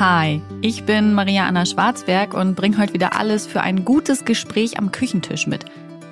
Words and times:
Hi, 0.00 0.42
ich 0.60 0.82
bin 0.86 1.14
Maria 1.14 1.46
Anna 1.46 1.64
Schwarzberg 1.64 2.34
und 2.34 2.56
bringe 2.56 2.78
heute 2.78 2.94
wieder 2.94 3.16
alles 3.16 3.46
für 3.46 3.60
ein 3.60 3.84
gutes 3.84 4.24
Gespräch 4.24 4.76
am 4.76 4.90
Küchentisch 4.90 5.46
mit. 5.46 5.66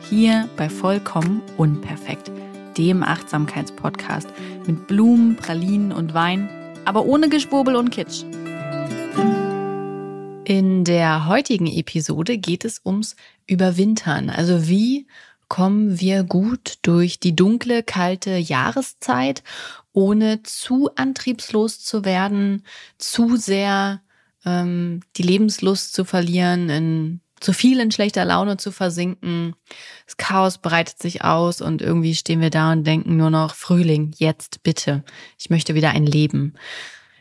Hier 0.09 0.49
bei 0.57 0.69
Vollkommen 0.69 1.43
Unperfekt, 1.57 2.31
dem 2.79 3.03
Achtsamkeitspodcast 3.03 4.29
mit 4.69 4.87
Blumen, 4.87 5.35
Pralinen 5.35 5.91
und 5.91 6.15
Wein, 6.15 6.49
aber 6.85 7.07
ohne 7.07 7.29
Geschwurbel 7.29 7.75
und 7.75 7.91
Kitsch. 7.91 8.23
In 10.45 10.85
der 10.85 11.27
heutigen 11.27 11.67
Episode 11.67 12.39
geht 12.39 12.65
es 12.65 12.83
ums 12.85 13.17
Überwintern. 13.49 14.31
Also 14.31 14.69
wie 14.69 15.09
kommen 15.49 15.99
wir 15.99 16.23
gut 16.23 16.79
durch 16.83 17.19
die 17.19 17.35
dunkle, 17.35 17.83
kalte 17.83 18.37
Jahreszeit, 18.37 19.43
ohne 19.93 20.43
zu 20.43 20.91
antriebslos 20.95 21.81
zu 21.81 22.05
werden, 22.05 22.65
zu 22.99 23.37
sehr 23.37 24.01
ähm, 24.45 25.01
die 25.17 25.23
Lebenslust 25.23 25.95
zu 25.95 26.05
verlieren, 26.05 26.69
in 26.69 27.21
zu 27.43 27.53
viel 27.53 27.81
in 27.81 27.91
schlechter 27.91 28.25
Laune 28.25 28.57
zu 28.57 28.71
versinken. 28.71 29.55
Das 30.07 30.17
Chaos 30.17 30.59
breitet 30.59 31.01
sich 31.01 31.25
aus 31.25 31.61
und 31.61 31.83
irgendwie 31.83 32.15
stehen 32.15 32.41
wir 32.41 32.51
da 32.51 32.73
und 32.73 32.87
denken 32.87 33.17
nur 33.17 33.31
noch 33.31 33.55
Frühling, 33.55 34.15
jetzt 34.17 34.63
bitte. 34.63 35.03
Ich 35.39 35.51
möchte 35.51 35.75
wieder 35.75 35.91
ein 35.91 36.07
Leben. 36.07 36.55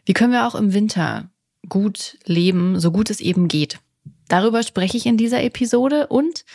Wie 0.06 0.14
können 0.14 0.32
wir 0.32 0.48
auch 0.48 0.56
im 0.56 0.74
Winter 0.74 1.30
gut 1.68 2.18
leben, 2.26 2.80
so 2.80 2.92
gut 2.92 3.10
es 3.10 3.20
eben 3.20 3.48
geht? 3.48 3.80
Darüber 4.28 4.64
spreche 4.64 4.96
ich 4.96 5.06
in 5.06 5.18
dieser 5.18 5.44
Episode 5.44 6.08
und 6.08 6.46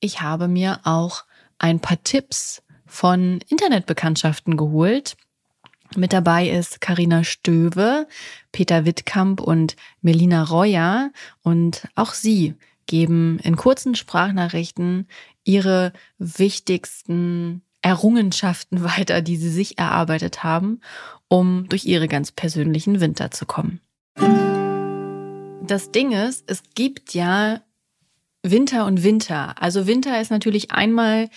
ich 0.00 0.22
habe 0.22 0.48
mir 0.48 0.80
auch 0.84 1.24
ein 1.58 1.80
paar 1.80 2.02
Tipps 2.02 2.62
von 2.86 3.40
Internetbekanntschaften 3.48 4.56
geholt. 4.56 5.16
Mit 5.96 6.12
dabei 6.12 6.48
ist 6.48 6.80
Karina 6.80 7.24
Stöwe, 7.24 8.06
Peter 8.52 8.84
Wittkamp 8.84 9.40
und 9.40 9.76
Melina 10.02 10.42
Reuer 10.44 11.10
und 11.42 11.88
auch 11.94 12.12
sie 12.12 12.54
geben 12.86 13.38
in 13.42 13.56
kurzen 13.56 13.94
Sprachnachrichten 13.94 15.08
ihre 15.44 15.92
wichtigsten 16.18 17.62
Errungenschaften 17.82 18.82
weiter, 18.84 19.22
die 19.22 19.36
sie 19.36 19.50
sich 19.50 19.78
erarbeitet 19.78 20.44
haben, 20.44 20.80
um 21.28 21.68
durch 21.68 21.84
ihre 21.84 22.08
ganz 22.08 22.32
persönlichen 22.32 23.00
Winter 23.00 23.30
zu 23.30 23.46
kommen. 23.46 23.80
Das 25.62 25.90
Ding 25.90 26.12
ist, 26.12 26.44
es 26.50 26.62
gibt 26.74 27.14
ja 27.14 27.60
Winter 28.42 28.86
und 28.86 29.02
Winter. 29.02 29.60
Also 29.60 29.86
Winter 29.86 30.20
ist 30.20 30.30
natürlich 30.30 30.70
einmal 30.70 31.28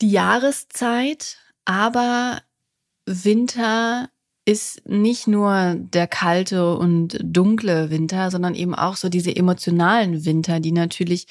die 0.00 0.10
Jahreszeit, 0.10 1.38
aber 1.64 2.40
Winter 3.12 4.08
ist 4.44 4.88
nicht 4.88 5.28
nur 5.28 5.76
der 5.78 6.06
kalte 6.06 6.76
und 6.76 7.18
dunkle 7.22 7.90
Winter, 7.90 8.30
sondern 8.30 8.54
eben 8.54 8.74
auch 8.74 8.96
so 8.96 9.08
diese 9.08 9.34
emotionalen 9.34 10.24
Winter, 10.24 10.58
die 10.58 10.72
natürlich 10.72 11.26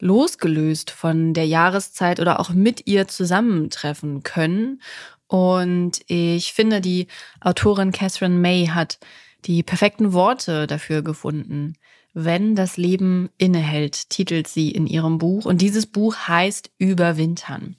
losgelöst 0.00 0.90
von 0.90 1.34
der 1.34 1.46
Jahreszeit 1.46 2.20
oder 2.20 2.38
auch 2.38 2.50
mit 2.50 2.86
ihr 2.86 3.08
zusammentreffen 3.08 4.22
können. 4.22 4.80
Und 5.26 6.00
ich 6.06 6.52
finde, 6.52 6.80
die 6.80 7.08
Autorin 7.40 7.90
Catherine 7.90 8.36
May 8.36 8.66
hat 8.66 8.98
die 9.44 9.62
perfekten 9.62 10.12
Worte 10.12 10.66
dafür 10.66 11.02
gefunden. 11.02 11.74
Wenn 12.14 12.54
das 12.54 12.76
Leben 12.76 13.30
innehält, 13.36 14.10
titelt 14.10 14.48
sie 14.48 14.70
in 14.70 14.86
ihrem 14.86 15.18
Buch. 15.18 15.44
Und 15.44 15.60
dieses 15.60 15.86
Buch 15.86 16.16
heißt 16.16 16.70
Überwintern. 16.78 17.76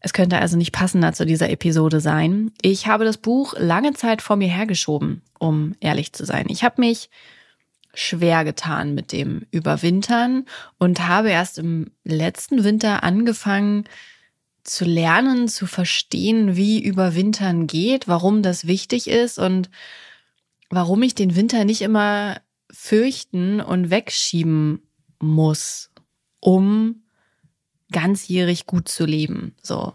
Es 0.00 0.12
könnte 0.12 0.38
also 0.38 0.56
nicht 0.56 0.72
passender 0.72 1.12
zu 1.12 1.26
dieser 1.26 1.50
Episode 1.50 2.00
sein. 2.00 2.52
Ich 2.62 2.86
habe 2.86 3.04
das 3.04 3.18
Buch 3.18 3.54
lange 3.58 3.94
Zeit 3.94 4.22
vor 4.22 4.36
mir 4.36 4.48
hergeschoben, 4.48 5.22
um 5.38 5.74
ehrlich 5.80 6.12
zu 6.12 6.24
sein. 6.24 6.46
Ich 6.48 6.62
habe 6.62 6.80
mich 6.80 7.10
schwer 7.94 8.44
getan 8.44 8.94
mit 8.94 9.10
dem 9.12 9.46
Überwintern 9.50 10.44
und 10.78 11.08
habe 11.08 11.30
erst 11.30 11.58
im 11.58 11.90
letzten 12.04 12.62
Winter 12.62 13.02
angefangen 13.02 13.84
zu 14.62 14.84
lernen, 14.84 15.48
zu 15.48 15.66
verstehen, 15.66 16.54
wie 16.54 16.82
Überwintern 16.82 17.66
geht, 17.66 18.06
warum 18.06 18.42
das 18.42 18.66
wichtig 18.66 19.08
ist 19.08 19.38
und 19.38 19.70
warum 20.70 21.02
ich 21.02 21.14
den 21.14 21.34
Winter 21.34 21.64
nicht 21.64 21.80
immer 21.80 22.40
fürchten 22.70 23.60
und 23.60 23.90
wegschieben 23.90 24.82
muss, 25.18 25.90
um 26.38 27.02
ganzjährig 27.92 28.66
gut 28.66 28.88
zu 28.88 29.04
leben. 29.04 29.54
So. 29.62 29.94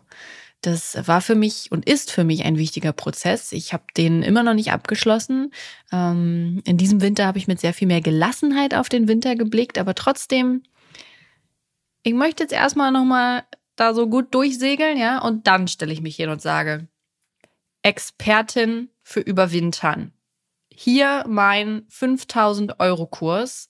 Das 0.62 0.96
war 1.08 1.20
für 1.20 1.36
mich 1.36 1.72
und 1.72 1.88
ist 1.90 2.10
für 2.10 2.24
mich 2.24 2.46
ein 2.46 2.58
wichtiger 2.58 2.94
Prozess. 2.94 3.52
Ich 3.52 3.74
habe 3.74 3.84
den 3.98 4.24
immer 4.24 4.44
noch 4.44 4.54
nicht 4.54 4.72
abgeschlossen. 4.72 5.52
Ähm, 5.92 6.62
in 6.66 6.78
diesem 6.78 7.02
Winter 7.02 7.26
habe 7.28 7.38
ich 7.38 7.50
mit 7.50 7.60
sehr 7.60 7.74
viel 7.74 7.88
mehr 7.88 8.00
Gelassenheit 8.00 8.74
auf 8.74 8.88
den 8.88 9.10
Winter 9.10 9.36
geblickt, 9.36 9.78
aber 9.78 9.94
trotzdem, 9.94 10.64
ich 12.04 12.14
möchte 12.14 12.44
jetzt 12.44 12.54
erstmal 12.54 12.94
nochmal 12.94 13.44
da 13.76 13.94
so 13.94 14.08
gut 14.08 14.34
durchsegeln, 14.34 14.98
ja, 14.98 15.20
und 15.20 15.48
dann 15.48 15.68
stelle 15.68 15.92
ich 15.92 16.02
mich 16.02 16.16
hin 16.16 16.30
und 16.30 16.42
sage, 16.42 16.88
Expertin 17.82 18.90
für 19.02 19.20
Überwintern. 19.20 20.14
Hier 20.70 21.26
mein 21.28 21.84
5000 21.90 22.80
Euro 22.80 23.06
Kurs 23.06 23.70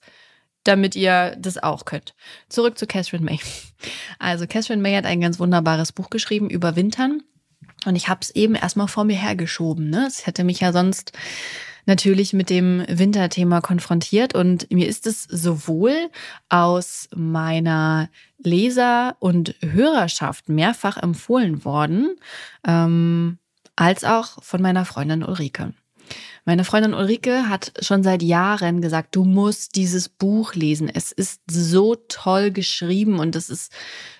damit 0.63 0.95
ihr 0.95 1.35
das 1.37 1.61
auch 1.61 1.85
könnt. 1.85 2.13
Zurück 2.49 2.77
zu 2.77 2.87
Catherine 2.87 3.23
May. 3.23 3.39
Also 4.17 4.47
Catherine 4.47 4.81
May 4.81 4.95
hat 4.95 5.05
ein 5.05 5.19
ganz 5.19 5.39
wunderbares 5.39 5.91
Buch 5.91 6.09
geschrieben 6.09 6.49
über 6.49 6.75
Wintern 6.77 7.21
und 7.85 7.95
ich 7.95 8.07
habe 8.07 8.21
es 8.21 8.29
eben 8.31 8.55
erstmal 8.55 8.87
vor 8.87 9.03
mir 9.03 9.17
hergeschoben. 9.17 9.89
Ne? 9.89 10.05
Es 10.07 10.25
hätte 10.25 10.43
mich 10.43 10.61
ja 10.61 10.71
sonst 10.71 11.11
natürlich 11.85 12.33
mit 12.33 12.49
dem 12.49 12.85
Winterthema 12.87 13.61
konfrontiert 13.61 14.35
und 14.35 14.71
mir 14.71 14.87
ist 14.87 15.05
es 15.05 15.23
sowohl 15.23 16.09
aus 16.49 17.09
meiner 17.13 18.09
Leser- 18.37 19.17
und 19.19 19.55
Hörerschaft 19.61 20.49
mehrfach 20.49 20.97
empfohlen 20.97 21.65
worden, 21.65 22.15
ähm, 22.65 23.37
als 23.75 24.03
auch 24.03 24.41
von 24.43 24.61
meiner 24.61 24.85
Freundin 24.85 25.23
Ulrike. 25.23 25.73
Meine 26.45 26.65
Freundin 26.65 26.93
Ulrike 26.93 27.47
hat 27.47 27.71
schon 27.79 28.03
seit 28.03 28.21
Jahren 28.21 28.81
gesagt, 28.81 29.15
du 29.15 29.23
musst 29.23 29.75
dieses 29.77 30.09
Buch 30.09 30.55
lesen. 30.55 30.89
Es 30.93 31.13
ist 31.13 31.41
so 31.49 31.95
toll 32.09 32.51
geschrieben 32.51 33.19
und 33.19 33.37
es 33.37 33.49
ist, 33.49 33.71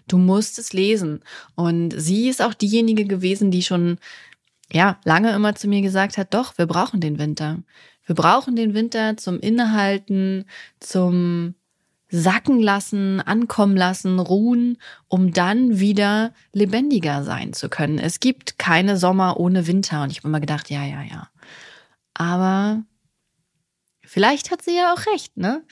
du 0.08 0.18
musst 0.18 0.58
es 0.58 0.72
lesen. 0.72 1.22
Und 1.56 1.94
sie 1.98 2.30
ist 2.30 2.42
auch 2.42 2.54
diejenige 2.54 3.06
gewesen, 3.06 3.52
die 3.52 3.62
schon, 3.62 3.98
ja, 4.72 5.00
lange 5.04 5.34
immer 5.34 5.56
zu 5.56 5.68
mir 5.68 5.82
gesagt 5.82 6.18
hat, 6.18 6.34
doch, 6.34 6.58
wir 6.58 6.66
brauchen 6.66 7.02
den 7.02 7.20
Winter. 7.20 7.60
Wir 8.06 8.16
brauchen 8.16 8.56
den 8.56 8.74
Winter 8.74 9.18
zum 9.18 9.40
Innehalten, 9.40 10.46
zum 10.80 11.56
sacken 12.10 12.62
lassen, 12.62 13.20
ankommen 13.22 13.76
lassen, 13.76 14.20
ruhen, 14.20 14.78
um 15.08 15.34
dann 15.34 15.80
wieder 15.80 16.32
lebendiger 16.54 17.24
sein 17.24 17.54
zu 17.54 17.70
können. 17.70 17.98
Es 17.98 18.20
gibt 18.20 18.60
keine 18.60 18.98
Sommer 18.98 19.40
ohne 19.40 19.68
Winter. 19.68 20.04
Und 20.04 20.12
ich 20.12 20.20
habe 20.20 20.28
immer 20.28 20.40
gedacht, 20.40 20.70
ja, 20.70 20.86
ja, 20.86 21.02
ja. 21.02 21.28
Aber 22.14 22.84
vielleicht 24.06 24.52
hat 24.52 24.62
sie 24.62 24.76
ja 24.76 24.94
auch 24.94 25.06
recht, 25.14 25.38
ne? 25.38 25.64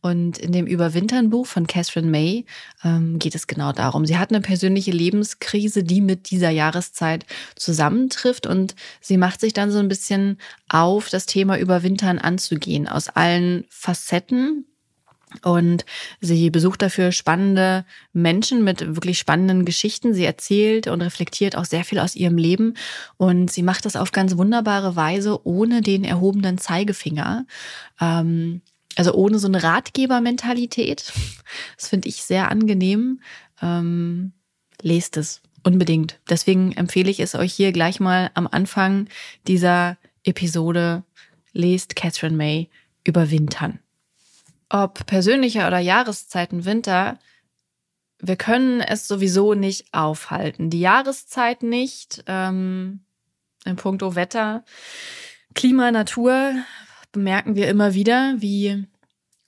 Und 0.00 0.38
in 0.38 0.52
dem 0.52 0.66
Überwintern-Buch 0.66 1.46
von 1.46 1.66
Catherine 1.66 2.08
May 2.08 2.44
ähm, 2.84 3.18
geht 3.18 3.34
es 3.34 3.46
genau 3.46 3.72
darum. 3.72 4.06
Sie 4.06 4.18
hat 4.18 4.30
eine 4.30 4.40
persönliche 4.40 4.90
Lebenskrise, 4.90 5.82
die 5.82 6.00
mit 6.00 6.30
dieser 6.30 6.50
Jahreszeit 6.50 7.26
zusammentrifft 7.56 8.46
und 8.46 8.74
sie 9.00 9.16
macht 9.16 9.40
sich 9.40 9.52
dann 9.52 9.70
so 9.70 9.78
ein 9.78 9.88
bisschen 9.88 10.38
auf, 10.68 11.08
das 11.08 11.26
Thema 11.26 11.58
Überwintern 11.58 12.18
anzugehen, 12.18 12.88
aus 12.88 13.08
allen 13.08 13.64
Facetten 13.68 14.66
und 15.42 15.84
sie 16.20 16.50
besucht 16.50 16.82
dafür 16.82 17.12
spannende 17.12 17.84
Menschen 18.12 18.64
mit 18.64 18.96
wirklich 18.96 19.18
spannenden 19.18 19.64
Geschichten. 19.64 20.14
Sie 20.14 20.24
erzählt 20.24 20.86
und 20.86 21.02
reflektiert 21.02 21.56
auch 21.56 21.64
sehr 21.64 21.84
viel 21.84 21.98
aus 21.98 22.16
ihrem 22.16 22.38
Leben. 22.38 22.74
Und 23.16 23.50
sie 23.50 23.62
macht 23.62 23.84
das 23.84 23.96
auf 23.96 24.12
ganz 24.12 24.36
wunderbare 24.36 24.96
Weise, 24.96 25.46
ohne 25.46 25.82
den 25.82 26.04
erhobenen 26.04 26.58
Zeigefinger. 26.58 27.46
Ähm, 28.00 28.62
also 28.96 29.14
ohne 29.14 29.38
so 29.38 29.46
eine 29.46 29.62
Ratgebermentalität. 29.62 31.12
Das 31.76 31.88
finde 31.88 32.08
ich 32.08 32.24
sehr 32.24 32.50
angenehm. 32.50 33.20
Ähm, 33.62 34.32
lest 34.82 35.16
es 35.16 35.40
unbedingt. 35.62 36.20
Deswegen 36.28 36.72
empfehle 36.72 37.10
ich 37.10 37.20
es 37.20 37.34
euch 37.34 37.52
hier 37.52 37.72
gleich 37.72 38.00
mal 38.00 38.30
am 38.34 38.46
Anfang 38.46 39.08
dieser 39.46 39.96
Episode. 40.24 41.04
Lest 41.52 41.96
Catherine 41.96 42.36
May 42.36 42.68
überwintern 43.04 43.78
ob 44.70 45.06
persönlicher 45.06 45.66
oder 45.66 45.78
Jahreszeiten 45.78 46.64
Winter, 46.64 47.18
wir 48.20 48.36
können 48.36 48.80
es 48.80 49.08
sowieso 49.08 49.54
nicht 49.54 49.92
aufhalten. 49.92 50.70
Die 50.70 50.80
Jahreszeit 50.80 51.62
nicht, 51.62 52.24
ähm, 52.26 53.00
in 53.64 53.76
puncto 53.76 54.14
Wetter, 54.14 54.64
Klima, 55.54 55.90
Natur 55.90 56.54
bemerken 57.12 57.56
wir 57.56 57.68
immer 57.68 57.94
wieder, 57.94 58.34
wie 58.38 58.86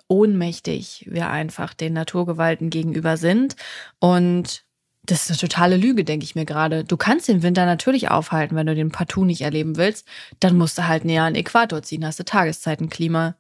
ohnmächtig 0.09 1.07
wir 1.11 1.31
einfach 1.31 1.75
den 1.75 1.93
Naturgewalten 1.93 2.71
gegenüber 2.71 3.17
sind. 3.17 3.57
Und 4.01 4.65
Das 5.07 5.23
ist 5.23 5.31
eine 5.31 5.39
totale 5.39 5.77
Lüge, 5.77 6.05
denke 6.05 6.25
ich 6.25 6.35
mir 6.35 6.45
gerade. 6.45 6.85
Du 6.85 6.97
kannst 6.97 7.27
den 7.29 7.43
Winter 7.43 7.65
natürlich 7.67 8.11
aufhalten, 8.11 8.55
wenn 8.55 8.67
du 8.67 8.75
den 8.75 8.93
partout 8.93 9.25
nicht 9.25 9.41
erleben 9.41 9.77
willst. 9.77 10.07
Dann 10.41 10.57
musst 10.57 10.79
du 10.79 10.87
halt 10.87 11.05
näher 11.05 11.25
an 11.25 11.35
den 11.35 11.41
Äquator 11.41 11.83
ziehen, 11.83 12.05
hast 12.07 12.19
du 12.21 12.25
Tageszeitenklima. 12.25 13.35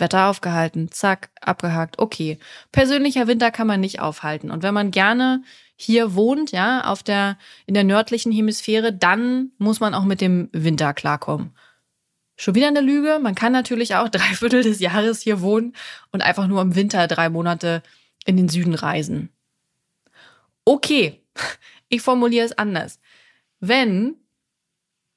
Wetter 0.00 0.28
aufgehalten, 0.28 0.90
zack, 0.90 1.30
abgehakt, 1.40 1.98
okay. 1.98 2.38
Persönlicher 2.72 3.26
Winter 3.26 3.50
kann 3.50 3.66
man 3.66 3.80
nicht 3.80 4.00
aufhalten. 4.00 4.50
Und 4.50 4.62
wenn 4.62 4.74
man 4.74 4.90
gerne 4.90 5.42
hier 5.76 6.14
wohnt, 6.14 6.50
ja, 6.50 6.84
auf 6.84 7.02
der, 7.02 7.38
in 7.66 7.74
der 7.74 7.84
nördlichen 7.84 8.32
Hemisphäre, 8.32 8.92
dann 8.92 9.52
muss 9.58 9.80
man 9.80 9.94
auch 9.94 10.04
mit 10.04 10.20
dem 10.20 10.48
Winter 10.52 10.92
klarkommen. 10.92 11.54
Schon 12.36 12.54
wieder 12.54 12.68
eine 12.68 12.80
Lüge. 12.80 13.18
Man 13.20 13.34
kann 13.34 13.52
natürlich 13.52 13.94
auch 13.94 14.08
drei 14.10 14.34
Viertel 14.34 14.62
des 14.62 14.80
Jahres 14.80 15.20
hier 15.20 15.40
wohnen 15.40 15.74
und 16.12 16.22
einfach 16.22 16.46
nur 16.46 16.62
im 16.62 16.74
Winter 16.74 17.06
drei 17.06 17.28
Monate 17.28 17.82
in 18.24 18.36
den 18.36 18.48
Süden 18.48 18.74
reisen. 18.74 19.30
Okay, 20.64 21.22
ich 21.88 22.02
formuliere 22.02 22.46
es 22.46 22.56
anders. 22.56 23.00
Wenn 23.60 24.16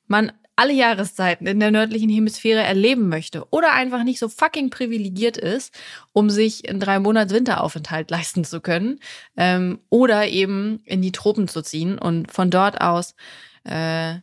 man 0.07 0.31
alle 0.55 0.73
Jahreszeiten 0.73 1.47
in 1.47 1.59
der 1.59 1.71
nördlichen 1.71 2.09
Hemisphäre 2.09 2.61
erleben 2.61 3.09
möchte 3.09 3.45
oder 3.49 3.73
einfach 3.73 4.03
nicht 4.03 4.19
so 4.19 4.29
fucking 4.29 4.69
privilegiert 4.69 5.37
ist, 5.37 5.73
um 6.13 6.29
sich 6.29 6.67
in 6.67 6.79
drei 6.79 6.99
Monats 6.99 7.33
Winteraufenthalt 7.33 8.11
leisten 8.11 8.43
zu 8.43 8.61
können 8.61 8.99
ähm, 9.37 9.79
oder 9.89 10.27
eben 10.27 10.81
in 10.85 11.01
die 11.01 11.11
Tropen 11.11 11.47
zu 11.47 11.61
ziehen 11.61 11.97
und 11.97 12.31
von 12.31 12.49
dort 12.49 12.81
aus 12.81 13.15
äh, 13.63 14.15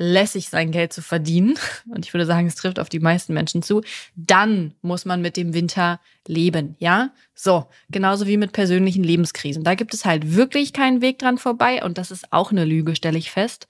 lässig 0.00 0.48
sein 0.48 0.72
Geld 0.72 0.94
zu 0.94 1.02
verdienen, 1.02 1.58
und 1.88 2.06
ich 2.06 2.14
würde 2.14 2.26
sagen, 2.26 2.46
es 2.46 2.56
trifft 2.56 2.78
auf 2.78 2.88
die 2.88 3.00
meisten 3.00 3.34
Menschen 3.34 3.62
zu, 3.62 3.82
dann 4.16 4.74
muss 4.80 5.04
man 5.04 5.20
mit 5.20 5.36
dem 5.36 5.52
Winter 5.52 6.00
leben, 6.26 6.74
ja? 6.78 7.12
So, 7.34 7.66
genauso 7.90 8.26
wie 8.26 8.38
mit 8.38 8.52
persönlichen 8.52 9.04
Lebenskrisen. 9.04 9.62
Da 9.62 9.74
gibt 9.74 9.92
es 9.92 10.04
halt 10.06 10.34
wirklich 10.34 10.72
keinen 10.72 11.02
Weg 11.02 11.18
dran 11.18 11.38
vorbei 11.38 11.84
und 11.84 11.98
das 11.98 12.10
ist 12.10 12.32
auch 12.32 12.50
eine 12.50 12.64
Lüge, 12.64 12.96
stelle 12.96 13.18
ich 13.18 13.30
fest. 13.30 13.68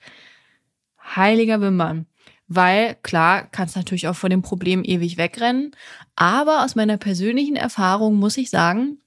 Heiliger 1.02 1.60
Wimmern. 1.60 2.06
Weil, 2.48 2.96
klar, 3.02 3.46
kannst 3.52 3.76
natürlich 3.76 4.08
auch 4.08 4.16
vor 4.16 4.28
dem 4.28 4.42
Problem 4.42 4.82
ewig 4.84 5.16
wegrennen, 5.16 5.70
aber 6.16 6.64
aus 6.64 6.74
meiner 6.74 6.96
persönlichen 6.96 7.54
Erfahrung 7.54 8.16
muss 8.16 8.36
ich 8.36 8.50
sagen, 8.50 8.98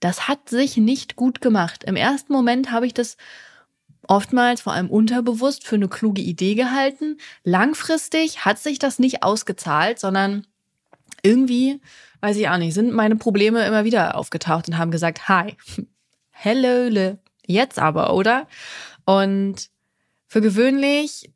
das 0.00 0.26
hat 0.26 0.48
sich 0.48 0.78
nicht 0.78 1.14
gut 1.14 1.40
gemacht. 1.42 1.84
Im 1.84 1.96
ersten 1.96 2.32
Moment 2.32 2.70
habe 2.70 2.86
ich 2.86 2.94
das 2.94 3.18
oftmals 4.06 4.62
vor 4.62 4.72
allem 4.72 4.90
unterbewusst 4.90 5.66
für 5.66 5.76
eine 5.76 5.88
kluge 5.88 6.22
Idee 6.22 6.54
gehalten. 6.54 7.18
Langfristig 7.44 8.44
hat 8.44 8.58
sich 8.58 8.78
das 8.78 8.98
nicht 8.98 9.22
ausgezahlt, 9.22 9.98
sondern 9.98 10.46
irgendwie, 11.22 11.80
weiß 12.20 12.36
ich 12.36 12.48
auch 12.48 12.56
nicht, 12.56 12.74
sind 12.74 12.92
meine 12.92 13.16
Probleme 13.16 13.66
immer 13.66 13.84
wieder 13.84 14.16
aufgetaucht 14.16 14.68
und 14.68 14.78
haben 14.78 14.90
gesagt, 14.90 15.28
hi, 15.28 15.56
hello, 16.30 17.18
jetzt 17.46 17.78
aber, 17.78 18.14
oder? 18.14 18.46
Und 19.04 19.68
für 20.30 20.42
gewöhnlich, 20.42 21.30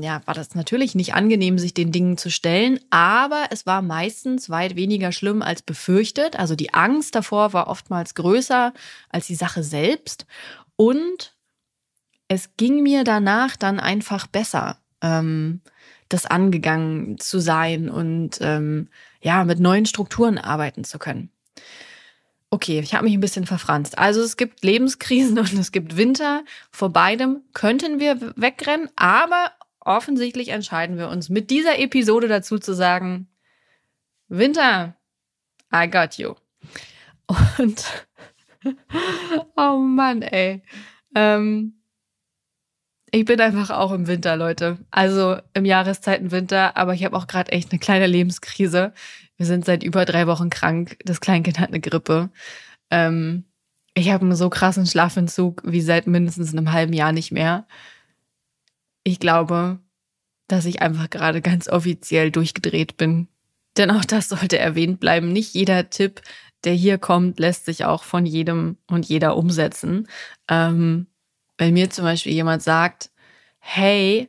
ja, 0.00 0.22
war 0.24 0.34
das 0.34 0.54
natürlich 0.54 0.94
nicht 0.94 1.14
angenehm, 1.14 1.58
sich 1.58 1.74
den 1.74 1.90
Dingen 1.90 2.16
zu 2.16 2.30
stellen, 2.30 2.78
aber 2.90 3.46
es 3.50 3.66
war 3.66 3.82
meistens 3.82 4.48
weit 4.48 4.76
weniger 4.76 5.10
schlimm 5.10 5.42
als 5.42 5.62
befürchtet. 5.62 6.38
Also 6.38 6.54
die 6.54 6.72
Angst 6.72 7.16
davor 7.16 7.52
war 7.52 7.66
oftmals 7.66 8.14
größer 8.14 8.72
als 9.10 9.26
die 9.26 9.34
Sache 9.34 9.64
selbst. 9.64 10.26
Und 10.76 11.34
es 12.28 12.56
ging 12.56 12.84
mir 12.84 13.02
danach 13.02 13.56
dann 13.56 13.80
einfach 13.80 14.28
besser, 14.28 14.78
ähm, 15.02 15.60
das 16.08 16.24
angegangen 16.24 17.18
zu 17.18 17.40
sein 17.40 17.90
und 17.90 18.38
ähm, 18.40 18.90
ja, 19.20 19.44
mit 19.44 19.58
neuen 19.58 19.86
Strukturen 19.86 20.38
arbeiten 20.38 20.84
zu 20.84 21.00
können. 21.00 21.30
Okay, 22.50 22.78
ich 22.78 22.94
habe 22.94 23.04
mich 23.04 23.14
ein 23.14 23.20
bisschen 23.20 23.46
verfranst. 23.46 23.98
Also 23.98 24.20
es 24.22 24.36
gibt 24.36 24.64
Lebenskrisen 24.64 25.38
und 25.38 25.52
es 25.54 25.72
gibt 25.72 25.96
Winter. 25.96 26.44
Vor 26.70 26.90
beidem 26.90 27.42
könnten 27.52 27.98
wir 28.00 28.34
wegrennen, 28.36 28.88
aber 28.96 29.52
offensichtlich 29.80 30.48
entscheiden 30.48 30.98
wir 30.98 31.08
uns 31.08 31.28
mit 31.28 31.50
dieser 31.50 31.78
Episode 31.78 32.28
dazu 32.28 32.58
zu 32.58 32.74
sagen, 32.74 33.28
Winter, 34.28 34.96
I 35.74 35.88
got 35.88 36.14
you. 36.18 36.34
Und 37.58 37.84
oh 39.56 39.78
Mann, 39.78 40.22
ey. 40.22 40.62
Ähm, 41.14 41.74
ich 43.12 43.24
bin 43.24 43.40
einfach 43.40 43.70
auch 43.70 43.92
im 43.92 44.06
Winter, 44.08 44.36
Leute. 44.36 44.78
Also 44.90 45.38
im 45.54 45.64
Jahreszeitenwinter, 45.64 46.76
aber 46.76 46.94
ich 46.94 47.04
habe 47.04 47.16
auch 47.16 47.26
gerade 47.26 47.52
echt 47.52 47.70
eine 47.70 47.78
kleine 47.78 48.06
Lebenskrise. 48.06 48.92
Wir 49.36 49.46
sind 49.46 49.64
seit 49.64 49.82
über 49.82 50.04
drei 50.04 50.26
Wochen 50.26 50.50
krank. 50.50 50.98
Das 51.04 51.20
Kleinkind 51.20 51.58
hat 51.58 51.68
eine 51.68 51.80
Grippe. 51.80 52.30
Ähm, 52.90 53.44
ich 53.94 54.10
habe 54.10 54.24
einen 54.24 54.36
so 54.36 54.50
krassen 54.50 54.86
Schlafentzug 54.86 55.62
wie 55.64 55.80
seit 55.80 56.06
mindestens 56.06 56.52
einem 56.52 56.72
halben 56.72 56.92
Jahr 56.92 57.12
nicht 57.12 57.32
mehr. 57.32 57.66
Ich 59.04 59.20
glaube, 59.20 59.78
dass 60.48 60.64
ich 60.64 60.82
einfach 60.82 61.10
gerade 61.10 61.40
ganz 61.42 61.68
offiziell 61.68 62.30
durchgedreht 62.30 62.96
bin. 62.96 63.28
Denn 63.76 63.90
auch 63.90 64.04
das 64.04 64.28
sollte 64.28 64.58
erwähnt 64.58 65.00
bleiben. 65.00 65.32
Nicht 65.32 65.54
jeder 65.54 65.90
Tipp, 65.90 66.22
der 66.64 66.74
hier 66.74 66.98
kommt, 66.98 67.38
lässt 67.38 67.66
sich 67.66 67.84
auch 67.84 68.04
von 68.04 68.26
jedem 68.26 68.78
und 68.86 69.06
jeder 69.06 69.36
umsetzen. 69.36 70.08
Ähm, 70.48 71.06
wenn 71.58 71.74
mir 71.74 71.90
zum 71.90 72.04
Beispiel 72.04 72.32
jemand 72.32 72.62
sagt, 72.62 73.10
hey, 73.58 74.28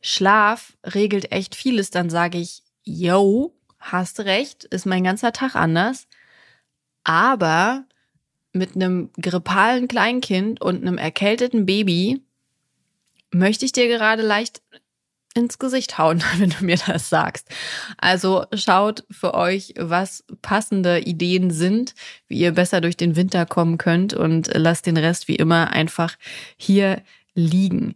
Schlaf 0.00 0.76
regelt 0.84 1.32
echt 1.32 1.54
vieles, 1.54 1.90
dann 1.90 2.10
sage 2.10 2.38
ich, 2.38 2.62
yo, 2.84 3.57
hast 3.80 4.20
recht, 4.20 4.64
ist 4.64 4.86
mein 4.86 5.04
ganzer 5.04 5.32
Tag 5.32 5.54
anders. 5.54 6.06
Aber 7.04 7.84
mit 8.52 8.74
einem 8.74 9.10
grippalen 9.20 9.88
Kleinkind 9.88 10.60
und 10.60 10.82
einem 10.82 10.98
erkälteten 10.98 11.66
Baby 11.66 12.22
möchte 13.30 13.64
ich 13.64 13.72
dir 13.72 13.88
gerade 13.88 14.22
leicht 14.22 14.62
ins 15.34 15.58
Gesicht 15.58 15.98
hauen, 15.98 16.22
wenn 16.38 16.50
du 16.50 16.64
mir 16.64 16.78
das 16.86 17.08
sagst. 17.08 17.48
Also 17.96 18.44
schaut 18.54 19.04
für 19.10 19.34
euch, 19.34 19.74
was 19.78 20.24
passende 20.42 21.00
Ideen 21.00 21.50
sind, 21.50 21.94
wie 22.26 22.38
ihr 22.38 22.52
besser 22.52 22.80
durch 22.80 22.96
den 22.96 23.16
Winter 23.16 23.46
kommen 23.46 23.78
könnt 23.78 24.14
und 24.14 24.50
lasst 24.52 24.86
den 24.86 24.96
Rest 24.96 25.28
wie 25.28 25.36
immer 25.36 25.70
einfach 25.70 26.16
hier 26.56 27.02
liegen. 27.34 27.94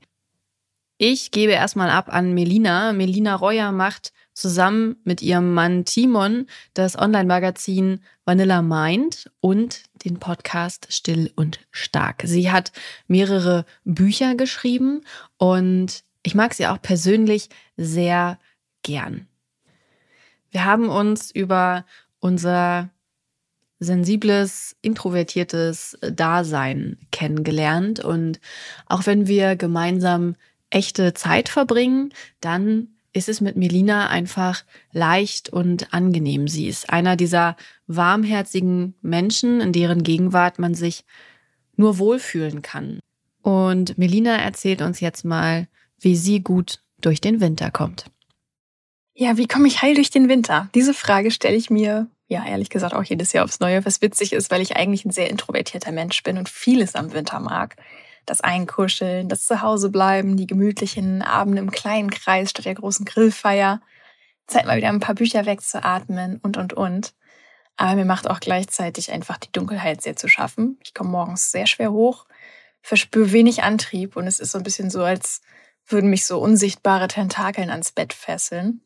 Ich 1.05 1.33
gebe 1.33 1.51
erstmal 1.51 1.91
ab 1.91 2.15
an 2.15 2.33
Melina. 2.33 2.93
Melina 2.93 3.35
Reuer 3.35 3.73
macht 3.73 4.13
zusammen 4.35 4.95
mit 5.03 5.21
ihrem 5.21 5.53
Mann 5.53 5.85
Timon 5.85 6.47
das 6.75 6.97
Online-Magazin 6.97 7.99
Vanilla 8.25 8.63
Mind 8.63 9.29
und 9.41 9.83
den 10.05 10.21
Podcast 10.21 10.87
Still 10.91 11.33
und 11.35 11.59
Stark. 11.73 12.23
Sie 12.25 12.53
hat 12.53 12.71
mehrere 13.09 13.65
Bücher 13.83 14.37
geschrieben 14.37 15.01
und 15.39 16.05
ich 16.23 16.37
mag 16.37 16.55
sie 16.55 16.69
auch 16.69 16.81
persönlich 16.81 17.49
sehr 17.77 18.39
gern. 18.85 19.27
Wir 20.53 20.65
haben 20.65 20.89
uns 20.89 21.33
über 21.33 21.85
unser 22.21 22.91
sensibles, 23.81 24.77
introvertiertes 24.83 25.99
Dasein 26.13 26.97
kennengelernt 27.11 27.99
und 27.99 28.39
auch 28.87 29.07
wenn 29.07 29.27
wir 29.27 29.57
gemeinsam 29.57 30.37
echte 30.73 31.15
Zeit 31.15 31.49
verbringen, 31.49 32.13
dann 32.41 32.89
ist 33.13 33.29
es 33.29 33.41
mit 33.41 33.57
Melina 33.57 34.09
einfach 34.09 34.65
leicht 34.93 35.51
und 35.51 35.93
angenehm. 35.93 36.49
Sie 36.49 36.67
ist 36.67 36.91
einer 36.91 37.17
dieser 37.17 37.57
warmherzigen 37.87 38.95
Menschen, 39.03 39.61
in 39.61 39.73
deren 39.73 40.03
Gegenwart 40.03 40.59
man 40.59 40.75
sich 40.75 41.05
nur 41.77 41.99
wohlfühlen 41.99 42.63
kann. 42.63 43.01
Und 43.43 43.99
Melina 43.99 44.37
erzählt 44.37 44.83
uns 44.83 45.01
jetzt 45.01 45.25
mal, 45.25 45.69
wie 45.99 46.17
sie 46.17 46.41
gut 46.41 46.81
durch 47.01 47.21
den 47.21 47.41
Winter 47.41 47.71
kommt. 47.71 48.07
Ja, 49.15 49.37
wie 49.37 49.47
komme 49.47 49.69
ich 49.69 49.83
heil 49.83 49.95
durch 49.95 50.11
den 50.11 50.29
Winter? 50.29 50.71
Diese 50.75 50.95
Frage 50.95 51.31
stelle 51.31 51.57
ich 51.57 51.69
mir, 51.69 52.07
ja, 52.29 52.47
ehrlich 52.47 52.71
gesagt 52.71 52.95
auch 52.95 53.03
jedes 53.03 53.33
Jahr 53.33 53.45
aufs 53.45 53.61
Neue, 53.61 53.85
was 53.85 54.01
witzig 54.01 54.33
ist, 54.33 54.51
weil 54.51 54.63
ich 54.63 54.77
eigentlich 54.77 55.05
ein 55.05 55.11
sehr 55.11 55.29
introvertierter 55.29 55.93
Mensch 55.93 56.23
bin 56.23 56.39
und 56.39 56.49
vieles 56.49 56.95
am 56.95 57.13
Winter 57.13 57.41
mag. 57.41 57.77
Das 58.27 58.41
Einkuscheln, 58.41 59.29
das 59.29 59.47
Zuhausebleiben, 59.47 60.37
die 60.37 60.47
gemütlichen 60.47 61.23
Abende 61.23 61.61
im 61.61 61.71
kleinen 61.71 62.11
Kreis 62.11 62.51
statt 62.51 62.65
der 62.65 62.75
großen 62.75 63.05
Grillfeier, 63.05 63.81
Zeit 64.47 64.67
mal 64.67 64.77
wieder 64.77 64.89
ein 64.89 65.01
paar 65.01 65.15
Bücher 65.15 65.47
wegzuatmen 65.47 66.39
und, 66.43 66.57
und, 66.57 66.73
und. 66.73 67.15
Aber 67.77 67.97
mir 67.97 68.05
macht 68.05 68.29
auch 68.29 68.41
gleichzeitig 68.41 69.11
einfach 69.11 69.39
die 69.39 69.51
Dunkelheit 69.51 70.03
sehr 70.03 70.17
zu 70.17 70.29
schaffen. 70.29 70.79
Ich 70.85 70.95
komme 70.95 71.11
morgens 71.11 71.51
sehr 71.51 71.67
schwer 71.67 71.93
hoch, 71.93 72.27
verspüre 72.83 73.33
wenig 73.33 73.63
Antrieb 73.63 74.17
und 74.17 74.27
es 74.27 74.39
ist 74.39 74.53
so 74.53 74.59
ein 74.59 74.65
bisschen 74.65 74.91
so, 74.91 75.03
als 75.03 75.41
würden 75.87 76.11
mich 76.11 76.27
so 76.27 76.39
unsichtbare 76.39 77.09
Tentakeln 77.09 77.71
ans 77.71 77.93
Bett 77.93 78.13
fesseln. 78.13 78.83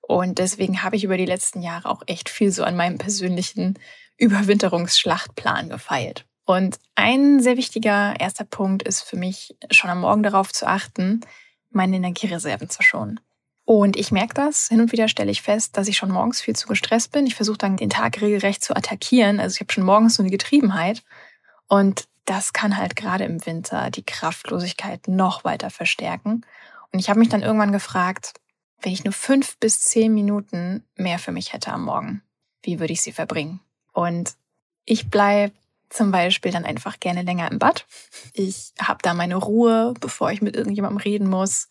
Und 0.00 0.38
deswegen 0.38 0.82
habe 0.82 0.96
ich 0.96 1.04
über 1.04 1.16
die 1.16 1.26
letzten 1.26 1.62
Jahre 1.62 1.88
auch 1.88 2.02
echt 2.06 2.28
viel 2.28 2.50
so 2.50 2.64
an 2.64 2.76
meinem 2.76 2.98
persönlichen 2.98 3.78
Überwinterungsschlachtplan 4.16 5.68
gefeilt. 5.68 6.27
Und 6.48 6.78
ein 6.94 7.40
sehr 7.40 7.58
wichtiger 7.58 8.18
erster 8.18 8.46
Punkt 8.46 8.82
ist 8.82 9.02
für 9.02 9.18
mich, 9.18 9.54
schon 9.70 9.90
am 9.90 10.00
Morgen 10.00 10.22
darauf 10.22 10.50
zu 10.50 10.66
achten, 10.66 11.20
meine 11.68 11.96
Energiereserven 11.96 12.70
zu 12.70 12.82
schonen. 12.82 13.20
Und 13.66 13.98
ich 13.98 14.12
merke 14.12 14.32
das. 14.32 14.68
Hin 14.68 14.80
und 14.80 14.90
wieder 14.90 15.08
stelle 15.08 15.30
ich 15.30 15.42
fest, 15.42 15.76
dass 15.76 15.88
ich 15.88 15.98
schon 15.98 16.10
morgens 16.10 16.40
viel 16.40 16.56
zu 16.56 16.66
gestresst 16.66 17.12
bin. 17.12 17.26
Ich 17.26 17.34
versuche 17.34 17.58
dann 17.58 17.76
den 17.76 17.90
Tag 17.90 18.22
regelrecht 18.22 18.64
zu 18.64 18.74
attackieren. 18.74 19.40
Also 19.40 19.56
ich 19.56 19.60
habe 19.60 19.70
schon 19.70 19.84
morgens 19.84 20.14
so 20.14 20.22
eine 20.22 20.30
Getriebenheit. 20.30 21.02
Und 21.66 22.08
das 22.24 22.54
kann 22.54 22.78
halt 22.78 22.96
gerade 22.96 23.24
im 23.24 23.44
Winter 23.44 23.90
die 23.90 24.06
Kraftlosigkeit 24.06 25.06
noch 25.06 25.44
weiter 25.44 25.68
verstärken. 25.68 26.46
Und 26.90 26.98
ich 26.98 27.10
habe 27.10 27.18
mich 27.18 27.28
dann 27.28 27.42
irgendwann 27.42 27.72
gefragt, 27.72 28.32
wenn 28.80 28.92
ich 28.92 29.04
nur 29.04 29.12
fünf 29.12 29.58
bis 29.58 29.80
zehn 29.80 30.14
Minuten 30.14 30.82
mehr 30.96 31.18
für 31.18 31.32
mich 31.32 31.52
hätte 31.52 31.74
am 31.74 31.84
Morgen, 31.84 32.22
wie 32.62 32.80
würde 32.80 32.94
ich 32.94 33.02
sie 33.02 33.12
verbringen? 33.12 33.60
Und 33.92 34.32
ich 34.86 35.10
bleibe 35.10 35.52
zum 35.90 36.10
Beispiel 36.10 36.52
dann 36.52 36.64
einfach 36.64 37.00
gerne 37.00 37.22
länger 37.22 37.50
im 37.50 37.58
Bad. 37.58 37.86
Ich 38.32 38.72
habe 38.80 38.98
da 39.02 39.14
meine 39.14 39.36
Ruhe, 39.36 39.94
bevor 40.00 40.30
ich 40.30 40.42
mit 40.42 40.56
irgendjemandem 40.56 40.98
reden 40.98 41.28
muss. 41.28 41.68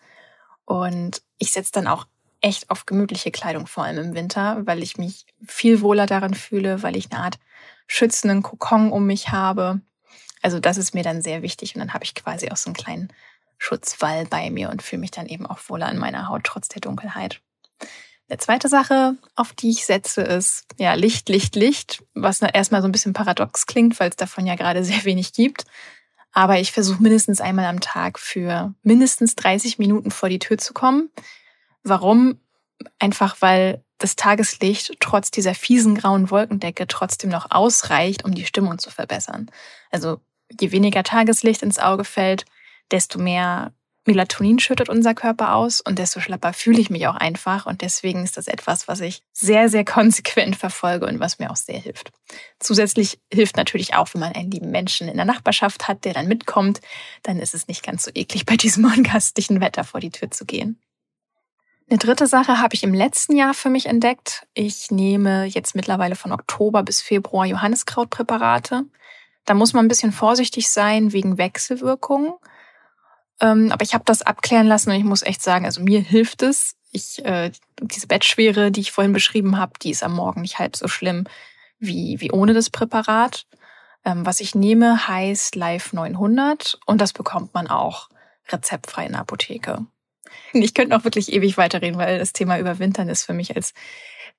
Und 0.66 1.22
ich 1.38 1.52
setze 1.52 1.72
dann 1.72 1.88
auch 1.88 2.08
echt 2.42 2.70
auf 2.70 2.86
gemütliche 2.86 3.32
Kleidung, 3.32 3.68
vor 3.68 3.84
allem 3.84 3.98
im 3.98 4.16
Winter, 4.16 4.66
weil 4.66 4.84
ich 4.84 4.98
mich 4.98 5.26
viel 5.46 5.82
wohler 5.82 6.06
daran 6.06 6.34
fühle, 6.34 6.84
weil 6.84 6.96
ich 6.96 7.12
eine 7.12 7.22
Art 7.24 7.40
schützenden 7.88 8.44
Kokon 8.44 8.92
um 8.92 9.06
mich 9.06 9.30
habe. 9.30 9.82
Also 10.42 10.60
das 10.60 10.78
ist 10.78 10.94
mir 10.94 11.04
dann 11.04 11.22
sehr 11.22 11.42
wichtig 11.42 11.76
und 11.76 11.80
dann 11.80 11.94
habe 11.94 12.04
ich 12.04 12.16
quasi 12.16 12.50
auch 12.50 12.58
so 12.58 12.70
einen 12.70 12.76
kleinen 12.76 13.14
Schutzwall 13.58 14.26
bei 14.26 14.50
mir 14.52 14.70
und 14.70 14.84
fühle 14.84 15.00
mich 15.00 15.12
dann 15.12 15.28
eben 15.28 15.48
auch 15.48 15.60
wohler 15.68 15.90
in 15.92 15.98
meiner 15.98 16.28
Haut 16.28 16.44
trotz 16.44 16.68
der 16.68 16.82
Dunkelheit. 16.82 17.42
Eine 18.30 18.40
zweite 18.40 18.68
Sache, 18.68 19.16
auf 19.36 19.54
die 19.54 19.70
ich 19.70 19.86
setze, 19.86 20.22
ist 20.22 20.66
ja 20.78 20.94
Licht, 20.96 21.30
Licht, 21.30 21.56
Licht, 21.56 22.04
was 22.14 22.42
erstmal 22.42 22.82
so 22.82 22.88
ein 22.88 22.92
bisschen 22.92 23.14
paradox 23.14 23.66
klingt, 23.66 24.00
weil 24.00 24.10
es 24.10 24.18
davon 24.18 24.46
ja 24.46 24.56
gerade 24.56 24.84
sehr 24.84 25.06
wenig 25.06 25.34
gibt. 25.34 25.64
Aber 26.34 26.60
ich 26.60 26.72
versuche 26.72 27.02
mindestens 27.02 27.42
einmal 27.42 27.66
am 27.66 27.80
Tag 27.80 28.20
für 28.20 28.74
mindestens 28.84 29.36
30 29.36 29.80
Minuten 29.80 30.12
vor 30.12 30.30
die 30.30 30.40
Tür 30.40 30.58
zu 30.58 30.74
kommen. 30.74 31.10
Warum? 31.84 32.40
Einfach 33.00 33.38
weil 33.40 33.84
das 33.98 34.16
Tageslicht 34.16 34.98
trotz 35.00 35.32
dieser 35.32 35.56
fiesen 35.56 35.96
grauen 35.96 36.30
Wolkendecke 36.30 36.86
trotzdem 36.86 37.32
noch 37.32 37.50
ausreicht, 37.50 38.26
um 38.26 38.36
die 38.36 38.46
Stimmung 38.46 38.78
zu 38.78 38.92
verbessern. 38.92 39.50
Also 39.90 40.20
je 40.60 40.72
weniger 40.72 41.04
Tageslicht 41.04 41.64
ins 41.64 41.80
Auge 41.80 42.04
fällt, 42.04 42.46
desto 42.92 43.20
mehr 43.20 43.74
Melatonin 44.08 44.60
schüttet 44.60 44.90
unser 44.90 45.14
Körper 45.14 45.54
aus 45.54 45.82
und 45.82 46.00
desto 46.00 46.20
schlapper 46.20 46.54
fühle 46.54 46.80
ich 46.80 46.90
mich 46.90 47.08
auch 47.08 47.16
einfach. 47.16 47.66
Und 47.66 47.82
deswegen 47.82 48.24
ist 48.24 48.38
das 48.38 48.48
etwas, 48.48 48.88
was 48.88 49.02
ich 49.02 49.22
sehr, 49.34 49.70
sehr 49.70 49.86
konsequent 49.86 50.56
verfolge 50.56 51.06
und 51.06 51.20
was 51.20 51.40
mir 51.40 51.52
auch 51.52 51.56
sehr 51.56 51.80
hilft. 51.80 52.12
Zusätzlich 52.60 53.20
hilft 53.32 53.58
natürlich 53.58 53.94
auch, 53.94 54.14
wenn 54.14 54.22
man 54.22 54.34
einen 54.34 54.52
lieben 54.52 54.72
Menschen 54.72 55.08
in 55.08 55.18
der 55.18 55.26
Nachbarschaft 55.26 55.88
hat, 55.88 56.06
der 56.06 56.14
dann 56.14 56.28
mitkommt, 56.28 56.82
dann 57.24 57.40
ist 57.40 57.54
es 57.54 57.68
nicht 57.68 57.84
ganz 57.84 58.04
so 58.04 58.12
eklig, 58.14 58.46
bei 58.46 58.56
diesem 58.56 58.86
ungastlichen 58.98 59.62
Wetter 59.62 59.84
vor 59.84 60.00
die 60.00 60.12
Tür 60.12 60.32
zu 60.32 60.46
gehen. 60.46 60.80
Eine 61.90 62.00
dritte 62.00 62.28
Sache 62.28 62.60
habe 62.60 62.76
ich 62.76 62.84
im 62.84 62.94
letzten 62.94 63.38
Jahr 63.38 63.54
für 63.54 63.70
mich 63.70 63.86
entdeckt. 63.86 64.46
Ich 64.54 64.92
nehme 64.92 65.46
jetzt 65.46 65.74
mittlerweile 65.74 66.16
von 66.16 66.34
Oktober 66.34 66.84
bis 66.84 67.02
Februar 67.02 67.46
Johanniskrautpräparate. 67.46 68.84
Da 69.46 69.54
muss 69.54 69.72
man 69.72 69.86
ein 69.86 69.88
bisschen 69.88 70.12
vorsichtig 70.12 70.70
sein 70.70 71.14
wegen 71.14 71.38
Wechselwirkungen. 71.38 72.34
Ähm, 73.40 73.72
aber 73.72 73.84
ich 73.84 73.94
habe 73.94 74.04
das 74.06 74.22
abklären 74.22 74.68
lassen 74.68 74.90
und 74.90 74.96
ich 74.96 75.04
muss 75.04 75.22
echt 75.22 75.42
sagen, 75.42 75.66
also 75.66 75.82
mir 75.82 76.02
hilft 76.02 76.42
es. 76.42 76.76
Ich, 76.92 77.24
äh, 77.26 77.52
diese 77.82 78.08
Bettschwere, 78.08 78.72
die 78.72 78.82
ich 78.82 78.92
vorhin 78.92 79.14
beschrieben 79.14 79.58
habe, 79.58 79.74
die 79.82 79.92
ist 79.92 80.04
am 80.04 80.16
Morgen 80.16 80.42
nicht 80.42 80.58
halb 80.58 80.76
so 80.76 80.88
schlimm 80.88 81.26
wie, 81.80 82.20
wie 82.20 82.32
ohne 82.32 82.54
das 82.54 82.70
Präparat. 82.70 83.46
Ähm, 84.06 84.26
was 84.26 84.40
ich 84.40 84.56
nehme, 84.56 85.08
heißt 85.08 85.56
Live 85.56 85.94
900 85.94 86.80
und 86.86 87.02
das 87.02 87.14
bekommt 87.14 87.54
man 87.54 87.68
auch 87.68 88.10
rezeptfrei 88.50 89.06
in 89.06 89.12
der 89.12 89.22
Apotheke. 89.22 89.86
Ich 90.54 90.74
könnte 90.74 90.96
noch 90.96 91.04
wirklich 91.04 91.32
ewig 91.32 91.58
weiterreden, 91.58 91.98
weil 91.98 92.20
das 92.20 92.34
Thema 92.34 92.60
Überwintern 92.60 93.10
ist 93.10 93.24
für 93.24 93.34
mich 93.34 93.56
als 93.56 93.74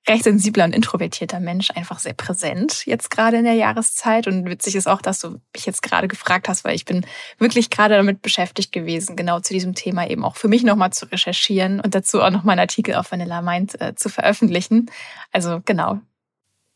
recht 0.07 0.23
sensibler 0.23 0.65
und 0.65 0.73
introvertierter 0.73 1.39
Mensch 1.39 1.71
einfach 1.71 1.99
sehr 1.99 2.13
präsent 2.13 2.85
jetzt 2.85 3.11
gerade 3.11 3.37
in 3.37 3.43
der 3.43 3.53
Jahreszeit. 3.53 4.27
Und 4.27 4.45
witzig 4.45 4.75
ist 4.75 4.87
auch, 4.87 5.01
dass 5.01 5.19
du 5.19 5.39
mich 5.53 5.65
jetzt 5.65 5.81
gerade 5.81 6.07
gefragt 6.07 6.49
hast, 6.49 6.63
weil 6.63 6.75
ich 6.75 6.85
bin 6.85 7.05
wirklich 7.37 7.69
gerade 7.69 7.95
damit 7.95 8.21
beschäftigt 8.21 8.71
gewesen, 8.71 9.15
genau 9.15 9.39
zu 9.39 9.53
diesem 9.53 9.75
Thema 9.75 10.09
eben 10.09 10.23
auch 10.23 10.35
für 10.35 10.47
mich 10.47 10.63
nochmal 10.63 10.91
zu 10.91 11.05
recherchieren 11.11 11.79
und 11.79 11.95
dazu 11.95 12.21
auch 12.21 12.31
nochmal 12.31 12.53
einen 12.53 12.61
Artikel 12.61 12.95
auf 12.95 13.11
Vanilla 13.11 13.41
Mind 13.41 13.79
äh, 13.81 13.93
zu 13.95 14.09
veröffentlichen. 14.09 14.89
Also 15.31 15.61
genau, 15.63 15.99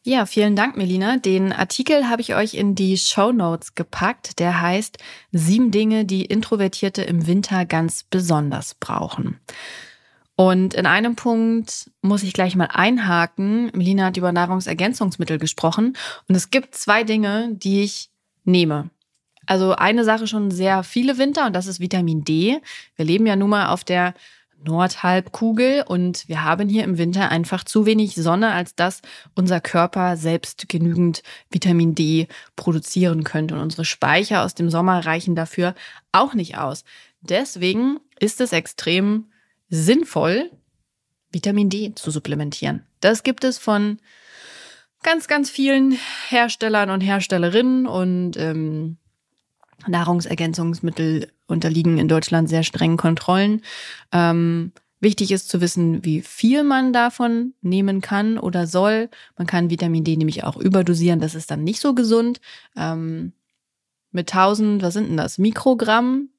ja, 0.06 0.26
vielen 0.26 0.58
Dank, 0.58 0.76
Melina. 0.76 1.16
Den 1.16 1.54
Artikel 1.54 2.10
habe 2.10 2.22
ich 2.22 2.36
euch 2.36 2.56
in 2.56 2.76
die 2.76 2.98
Show 2.98 3.32
Notes 3.32 3.74
gepackt. 3.74 4.38
Der 4.40 4.60
heißt 4.60 4.98
Sieben 5.32 5.72
Dinge, 5.72 6.04
die 6.04 6.26
Introvertierte 6.26 7.04
im 7.04 7.26
Winter 7.26 7.66
ganz 7.66 8.04
besonders 8.04 8.76
brauchen. 8.76 9.40
Und 10.36 10.74
in 10.74 10.86
einem 10.86 11.16
Punkt 11.16 11.92
muss 12.02 12.24
ich 12.24 12.34
gleich 12.34 12.56
mal 12.56 12.70
einhaken. 12.72 13.72
Melina 13.74 14.06
hat 14.06 14.18
über 14.18 14.32
Nahrungsergänzungsmittel 14.32 15.38
gesprochen. 15.38 15.96
Und 16.28 16.36
es 16.36 16.50
gibt 16.50 16.76
zwei 16.76 17.04
Dinge, 17.04 17.50
die 17.54 17.84
ich 17.84 18.10
nehme. 18.44 18.90
Also 19.46 19.76
eine 19.76 20.04
Sache 20.04 20.28
schon 20.28 20.52
sehr 20.52 20.84
viele 20.84 21.18
Winter 21.18 21.46
und 21.46 21.54
das 21.54 21.68
ist 21.68 21.80
Vitamin 21.80 22.24
D. 22.24 22.62
Wir 22.96 23.06
leben 23.06 23.26
ja 23.26 23.36
nun 23.36 23.50
mal 23.50 23.68
auf 23.68 23.84
der 23.84 24.14
Nordhalbkugel 24.66 25.84
und 25.86 26.28
wir 26.30 26.44
haben 26.44 26.70
hier 26.70 26.86
im 26.86 26.98
Winter 26.98 27.30
einfach 27.30 27.66
zu 27.66 27.86
wenig 27.86 28.16
Sonne, 28.16 28.52
als 28.52 28.76
dass 28.76 29.02
unser 29.36 29.60
Körper 29.60 30.16
selbst 30.16 30.70
genügend 30.70 31.22
Vitamin 31.52 31.96
D 31.96 32.28
produzieren 32.56 33.26
könnte. 33.26 33.56
Und 33.56 33.62
unsere 33.62 33.84
Speicher 33.86 34.44
aus 34.44 34.56
dem 34.56 34.70
Sommer 34.70 35.06
reichen 35.06 35.36
dafür 35.36 35.76
auch 36.14 36.34
nicht 36.34 36.58
aus. 36.58 36.86
Deswegen 37.22 38.00
ist 38.20 38.40
es 38.40 38.54
extrem 38.54 39.26
sinnvoll, 39.74 40.52
Vitamin 41.32 41.68
D 41.68 41.96
zu 41.96 42.12
supplementieren. 42.12 42.84
Das 43.00 43.24
gibt 43.24 43.44
es 43.44 43.58
von 43.58 43.98
ganz, 45.02 45.28
ganz 45.28 45.50
vielen 45.50 45.98
Herstellern 46.30 46.92
und 46.92 47.02
Herstellerinnen 47.02 47.88
und 47.88 48.38
ähm, 48.38 48.98
Nahrungsergänzungsmittel 49.88 51.32
unterliegen 51.48 51.98
in 51.98 52.08
Deutschland 52.08 52.50
sehr 52.50 52.62
strengen 52.62 52.98
Kontrollen. 52.98 53.64
Ähm, 54.12 54.74
wichtig 55.00 55.32
ist 55.32 55.50
zu 55.50 55.60
wissen, 55.60 56.06
wie 56.06 56.22
viel 56.22 56.64
man 56.64 56.94
davon 56.94 57.56
nehmen 57.62 58.00
kann 58.00 58.38
oder 58.38 58.68
soll. 58.68 59.10
Man 59.38 59.48
kann 59.48 59.72
Vitamin 59.72 60.04
D 60.04 60.16
nämlich 60.16 60.44
auch 60.44 60.56
überdosieren, 60.56 61.20
das 61.20 61.34
ist 61.34 61.50
dann 61.50 61.64
nicht 61.64 61.82
so 61.82 61.96
gesund. 61.96 62.40
Ähm, 62.78 63.34
mit 64.12 64.32
1000, 64.32 64.84
was 64.84 64.94
sind 64.94 65.10
denn 65.10 65.18
das, 65.18 65.40
Mikrogramm 65.40 66.30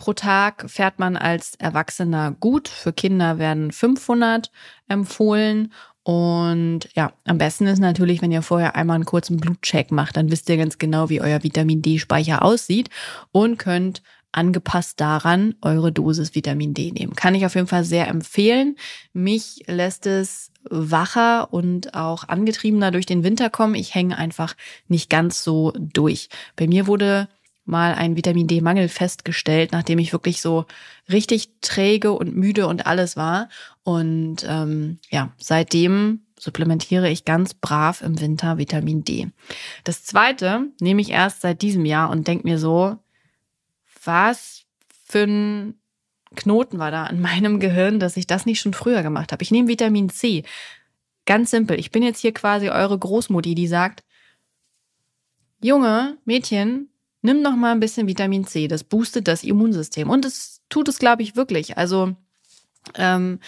pro 0.00 0.14
Tag 0.14 0.64
fährt 0.70 0.98
man 0.98 1.18
als 1.18 1.56
Erwachsener 1.56 2.34
gut. 2.40 2.68
Für 2.68 2.90
Kinder 2.90 3.38
werden 3.38 3.70
500 3.70 4.50
empfohlen. 4.88 5.74
Und 6.02 6.88
ja, 6.94 7.12
am 7.26 7.36
besten 7.36 7.66
ist 7.66 7.80
natürlich, 7.80 8.22
wenn 8.22 8.32
ihr 8.32 8.40
vorher 8.40 8.76
einmal 8.76 8.94
einen 8.94 9.04
kurzen 9.04 9.36
Blutcheck 9.36 9.92
macht, 9.92 10.16
dann 10.16 10.30
wisst 10.30 10.48
ihr 10.48 10.56
ganz 10.56 10.78
genau, 10.78 11.10
wie 11.10 11.20
euer 11.20 11.42
Vitamin 11.42 11.82
D-Speicher 11.82 12.42
aussieht 12.42 12.88
und 13.30 13.58
könnt 13.58 14.02
angepasst 14.32 14.98
daran 15.00 15.54
eure 15.60 15.92
Dosis 15.92 16.34
Vitamin 16.34 16.72
D 16.72 16.92
nehmen. 16.92 17.14
Kann 17.14 17.34
ich 17.34 17.44
auf 17.44 17.54
jeden 17.54 17.66
Fall 17.66 17.84
sehr 17.84 18.08
empfehlen. 18.08 18.76
Mich 19.12 19.64
lässt 19.66 20.06
es 20.06 20.50
wacher 20.70 21.52
und 21.52 21.94
auch 21.94 22.26
angetriebener 22.26 22.90
durch 22.90 23.04
den 23.04 23.22
Winter 23.22 23.50
kommen. 23.50 23.74
Ich 23.74 23.94
hänge 23.94 24.16
einfach 24.16 24.56
nicht 24.88 25.10
ganz 25.10 25.44
so 25.44 25.74
durch. 25.76 26.30
Bei 26.56 26.66
mir 26.66 26.86
wurde 26.86 27.28
mal 27.70 27.94
ein 27.94 28.16
Vitamin 28.16 28.46
D-Mangel 28.46 28.88
festgestellt, 28.88 29.72
nachdem 29.72 29.98
ich 29.98 30.12
wirklich 30.12 30.40
so 30.40 30.66
richtig 31.10 31.50
träge 31.60 32.12
und 32.12 32.36
müde 32.36 32.66
und 32.66 32.86
alles 32.86 33.16
war. 33.16 33.48
Und 33.82 34.44
ähm, 34.46 34.98
ja, 35.10 35.32
seitdem 35.38 36.22
supplementiere 36.38 37.08
ich 37.10 37.24
ganz 37.24 37.54
brav 37.54 38.02
im 38.02 38.20
Winter 38.20 38.58
Vitamin 38.58 39.04
D. 39.04 39.28
Das 39.84 40.04
zweite 40.04 40.66
nehme 40.80 41.00
ich 41.00 41.10
erst 41.10 41.42
seit 41.42 41.62
diesem 41.62 41.84
Jahr 41.84 42.10
und 42.10 42.26
denke 42.26 42.46
mir 42.46 42.58
so, 42.58 42.98
was 44.04 44.64
für 45.04 45.24
ein 45.24 45.74
Knoten 46.36 46.78
war 46.78 46.90
da 46.90 47.06
in 47.06 47.20
meinem 47.20 47.60
Gehirn, 47.60 47.98
dass 47.98 48.16
ich 48.16 48.26
das 48.26 48.46
nicht 48.46 48.60
schon 48.60 48.74
früher 48.74 49.02
gemacht 49.02 49.32
habe. 49.32 49.42
Ich 49.42 49.50
nehme 49.50 49.68
Vitamin 49.68 50.08
C. 50.08 50.44
Ganz 51.26 51.50
simpel. 51.50 51.78
Ich 51.78 51.90
bin 51.90 52.02
jetzt 52.02 52.20
hier 52.20 52.32
quasi 52.32 52.70
eure 52.70 52.98
Großmutti, 52.98 53.54
die 53.54 53.66
sagt, 53.66 54.04
Junge, 55.62 56.16
Mädchen, 56.24 56.89
nimm 57.22 57.42
noch 57.42 57.56
mal 57.56 57.72
ein 57.72 57.80
bisschen 57.80 58.06
Vitamin 58.06 58.46
C. 58.46 58.68
Das 58.68 58.84
boostet 58.84 59.28
das 59.28 59.44
Immunsystem. 59.44 60.08
Und 60.08 60.24
es 60.24 60.60
tut 60.68 60.88
es, 60.88 60.98
glaube 60.98 61.22
ich, 61.22 61.36
wirklich. 61.36 61.76
Also 61.76 62.14
ähm, 62.94 63.40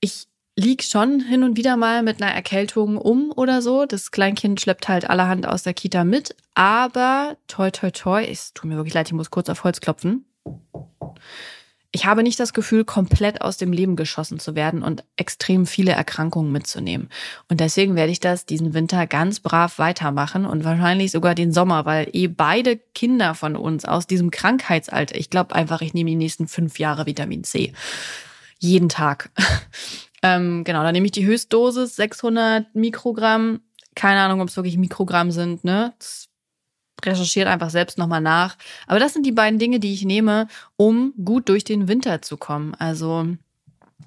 ich 0.00 0.28
lieg 0.56 0.82
schon 0.82 1.20
hin 1.20 1.42
und 1.42 1.56
wieder 1.56 1.76
mal 1.76 2.02
mit 2.02 2.22
einer 2.22 2.32
Erkältung 2.32 2.96
um 2.96 3.30
oder 3.34 3.60
so. 3.60 3.84
Das 3.84 4.10
Kleinkind 4.10 4.60
schleppt 4.60 4.88
halt 4.88 5.08
allerhand 5.08 5.46
aus 5.46 5.62
der 5.62 5.74
Kita 5.74 6.04
mit. 6.04 6.34
Aber 6.54 7.36
toi, 7.46 7.70
toi, 7.70 7.90
toi, 7.90 8.24
es 8.24 8.54
tut 8.54 8.68
mir 8.68 8.76
wirklich 8.76 8.94
leid, 8.94 9.08
ich 9.08 9.12
muss 9.12 9.30
kurz 9.30 9.48
auf 9.50 9.64
Holz 9.64 9.80
klopfen. 9.80 10.24
Ich 11.96 12.04
habe 12.04 12.22
nicht 12.22 12.38
das 12.38 12.52
Gefühl, 12.52 12.84
komplett 12.84 13.40
aus 13.40 13.56
dem 13.56 13.72
Leben 13.72 13.96
geschossen 13.96 14.38
zu 14.38 14.54
werden 14.54 14.82
und 14.82 15.02
extrem 15.16 15.64
viele 15.64 15.92
Erkrankungen 15.92 16.52
mitzunehmen. 16.52 17.08
Und 17.48 17.60
deswegen 17.60 17.96
werde 17.96 18.12
ich 18.12 18.20
das 18.20 18.44
diesen 18.44 18.74
Winter 18.74 19.06
ganz 19.06 19.40
brav 19.40 19.78
weitermachen 19.78 20.44
und 20.44 20.62
wahrscheinlich 20.62 21.10
sogar 21.10 21.34
den 21.34 21.52
Sommer, 21.52 21.86
weil 21.86 22.10
eh 22.12 22.26
beide 22.26 22.76
Kinder 22.76 23.34
von 23.34 23.56
uns 23.56 23.86
aus 23.86 24.06
diesem 24.06 24.30
Krankheitsalter, 24.30 25.16
ich 25.16 25.30
glaube 25.30 25.54
einfach, 25.54 25.80
ich 25.80 25.94
nehme 25.94 26.10
die 26.10 26.16
nächsten 26.16 26.48
fünf 26.48 26.78
Jahre 26.78 27.06
Vitamin 27.06 27.44
C. 27.44 27.72
Jeden 28.58 28.90
Tag. 28.90 29.30
Ähm, 30.22 30.64
genau, 30.64 30.82
dann 30.82 30.94
nehme 30.94 31.04
ich 31.04 31.12
die 31.12 31.26
Höchstdosis, 31.26 31.94
600 31.94 32.74
Mikrogramm. 32.74 33.60
Keine 33.94 34.20
Ahnung, 34.20 34.40
ob 34.40 34.48
es 34.48 34.56
wirklich 34.56 34.78
Mikrogramm 34.78 35.30
sind, 35.30 35.62
ne? 35.62 35.92
Recherchiert 37.04 37.48
einfach 37.48 37.70
selbst 37.70 37.98
nochmal 37.98 38.20
nach. 38.20 38.56
Aber 38.86 38.98
das 38.98 39.12
sind 39.12 39.26
die 39.26 39.32
beiden 39.32 39.58
Dinge, 39.58 39.80
die 39.80 39.92
ich 39.92 40.04
nehme, 40.04 40.48
um 40.76 41.12
gut 41.24 41.48
durch 41.48 41.64
den 41.64 41.88
Winter 41.88 42.22
zu 42.22 42.36
kommen. 42.36 42.74
Also 42.74 43.26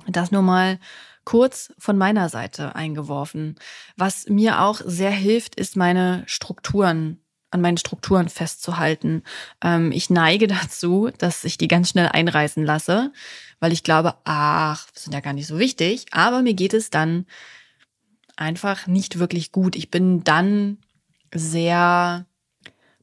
das 0.07 0.31
nur 0.31 0.41
mal 0.41 0.79
kurz 1.25 1.71
von 1.77 1.97
meiner 1.97 2.29
Seite 2.29 2.75
eingeworfen. 2.75 3.55
Was 3.95 4.27
mir 4.27 4.61
auch 4.61 4.81
sehr 4.83 5.11
hilft, 5.11 5.55
ist 5.55 5.75
meine 5.75 6.23
Strukturen 6.25 7.19
an 7.51 7.61
meinen 7.61 7.77
Strukturen 7.77 8.29
festzuhalten. 8.29 9.23
Ähm, 9.61 9.91
ich 9.91 10.09
neige 10.09 10.47
dazu, 10.47 11.09
dass 11.17 11.43
ich 11.43 11.57
die 11.57 11.67
ganz 11.67 11.89
schnell 11.89 12.07
einreißen 12.07 12.63
lasse, 12.63 13.11
weil 13.59 13.73
ich 13.73 13.83
glaube, 13.83 14.15
ach, 14.23 14.87
sind 14.93 15.13
ja 15.13 15.19
gar 15.19 15.33
nicht 15.33 15.47
so 15.47 15.59
wichtig. 15.59 16.05
Aber 16.11 16.41
mir 16.41 16.53
geht 16.53 16.73
es 16.73 16.89
dann 16.89 17.25
einfach 18.35 18.87
nicht 18.87 19.19
wirklich 19.19 19.51
gut. 19.51 19.75
Ich 19.75 19.91
bin 19.91 20.23
dann 20.23 20.77
sehr 21.33 22.25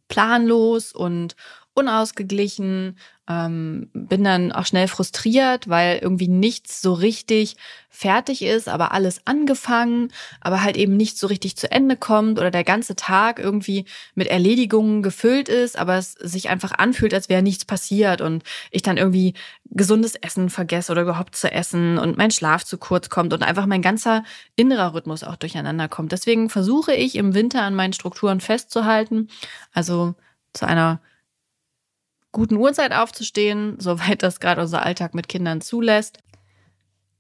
planlos 0.09 0.93
und 0.93 1.37
unausgeglichen, 1.77 2.97
ähm, 3.29 3.91
bin 3.93 4.25
dann 4.25 4.51
auch 4.51 4.65
schnell 4.65 4.89
frustriert, 4.89 5.69
weil 5.69 5.99
irgendwie 5.99 6.29
nichts 6.29 6.81
so 6.81 6.95
richtig 6.95 7.57
fertig 7.91 8.41
ist, 8.43 8.69
aber 8.69 8.93
alles 8.93 9.21
angefangen, 9.27 10.13
aber 10.41 10.63
halt 10.63 10.77
eben 10.77 10.97
nicht 10.97 11.19
so 11.19 11.27
richtig 11.27 11.57
zu 11.57 11.71
Ende 11.71 11.97
kommt 11.97 12.39
oder 12.39 12.51
der 12.51 12.65
ganze 12.65 12.97
Tag 12.97 13.39
irgendwie 13.39 13.85
mit 14.15 14.29
Erledigungen 14.29 15.03
gefüllt 15.03 15.49
ist, 15.51 15.79
aber 15.79 15.97
es 15.97 16.13
sich 16.13 16.49
einfach 16.49 16.73
anfühlt, 16.73 17.13
als 17.13 17.29
wäre 17.29 17.43
nichts 17.43 17.67
passiert 17.67 18.23
und 18.23 18.43
ich 18.71 18.83
dann 18.83 18.97
irgendwie 18.97 19.35
gesundes 19.67 20.15
Essen 20.15 20.49
vergesse 20.49 20.93
oder 20.93 21.03
überhaupt 21.03 21.37
zu 21.37 21.51
essen 21.53 21.99
und 21.99 22.17
mein 22.17 22.31
Schlaf 22.31 22.65
zu 22.65 22.79
kurz 22.79 23.11
kommt 23.11 23.35
und 23.35 23.43
einfach 23.43 23.67
mein 23.67 23.83
ganzer 23.83 24.25
innerer 24.55 24.95
Rhythmus 24.95 25.25
auch 25.25 25.37
durcheinander 25.37 25.89
kommt. 25.89 26.13
Deswegen 26.13 26.49
versuche 26.49 26.95
ich 26.95 27.17
im 27.17 27.35
Winter 27.35 27.63
an 27.63 27.75
meinen 27.75 27.93
Strukturen 27.93 28.41
festzuhalten, 28.41 29.29
also 29.73 30.15
zu 30.55 30.67
einer 30.67 31.01
guten 32.37 32.57
Uhrzeit 32.57 32.93
aufzustehen, 32.93 33.77
soweit 33.81 34.23
das 34.23 34.39
gerade 34.41 34.61
unser 34.61 34.85
Alltag 34.85 35.15
mit 35.15 35.29
Kindern 35.29 35.61
zulässt. 35.61 36.19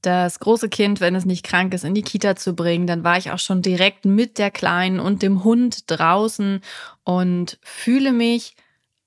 Das 0.02 0.38
große 0.38 0.68
Kind, 0.68 1.00
wenn 1.00 1.16
es 1.16 1.24
nicht 1.24 1.44
krank 1.44 1.74
ist, 1.74 1.82
in 1.82 1.94
die 1.94 2.02
Kita 2.02 2.36
zu 2.36 2.54
bringen, 2.54 2.86
dann 2.86 3.02
war 3.02 3.16
ich 3.16 3.32
auch 3.32 3.38
schon 3.40 3.62
direkt 3.62 4.04
mit 4.04 4.38
der 4.38 4.52
Kleinen 4.52 5.00
und 5.00 5.22
dem 5.22 5.42
Hund 5.42 5.90
draußen 5.90 6.60
und 7.02 7.58
fühle 7.62 8.12
mich, 8.12 8.54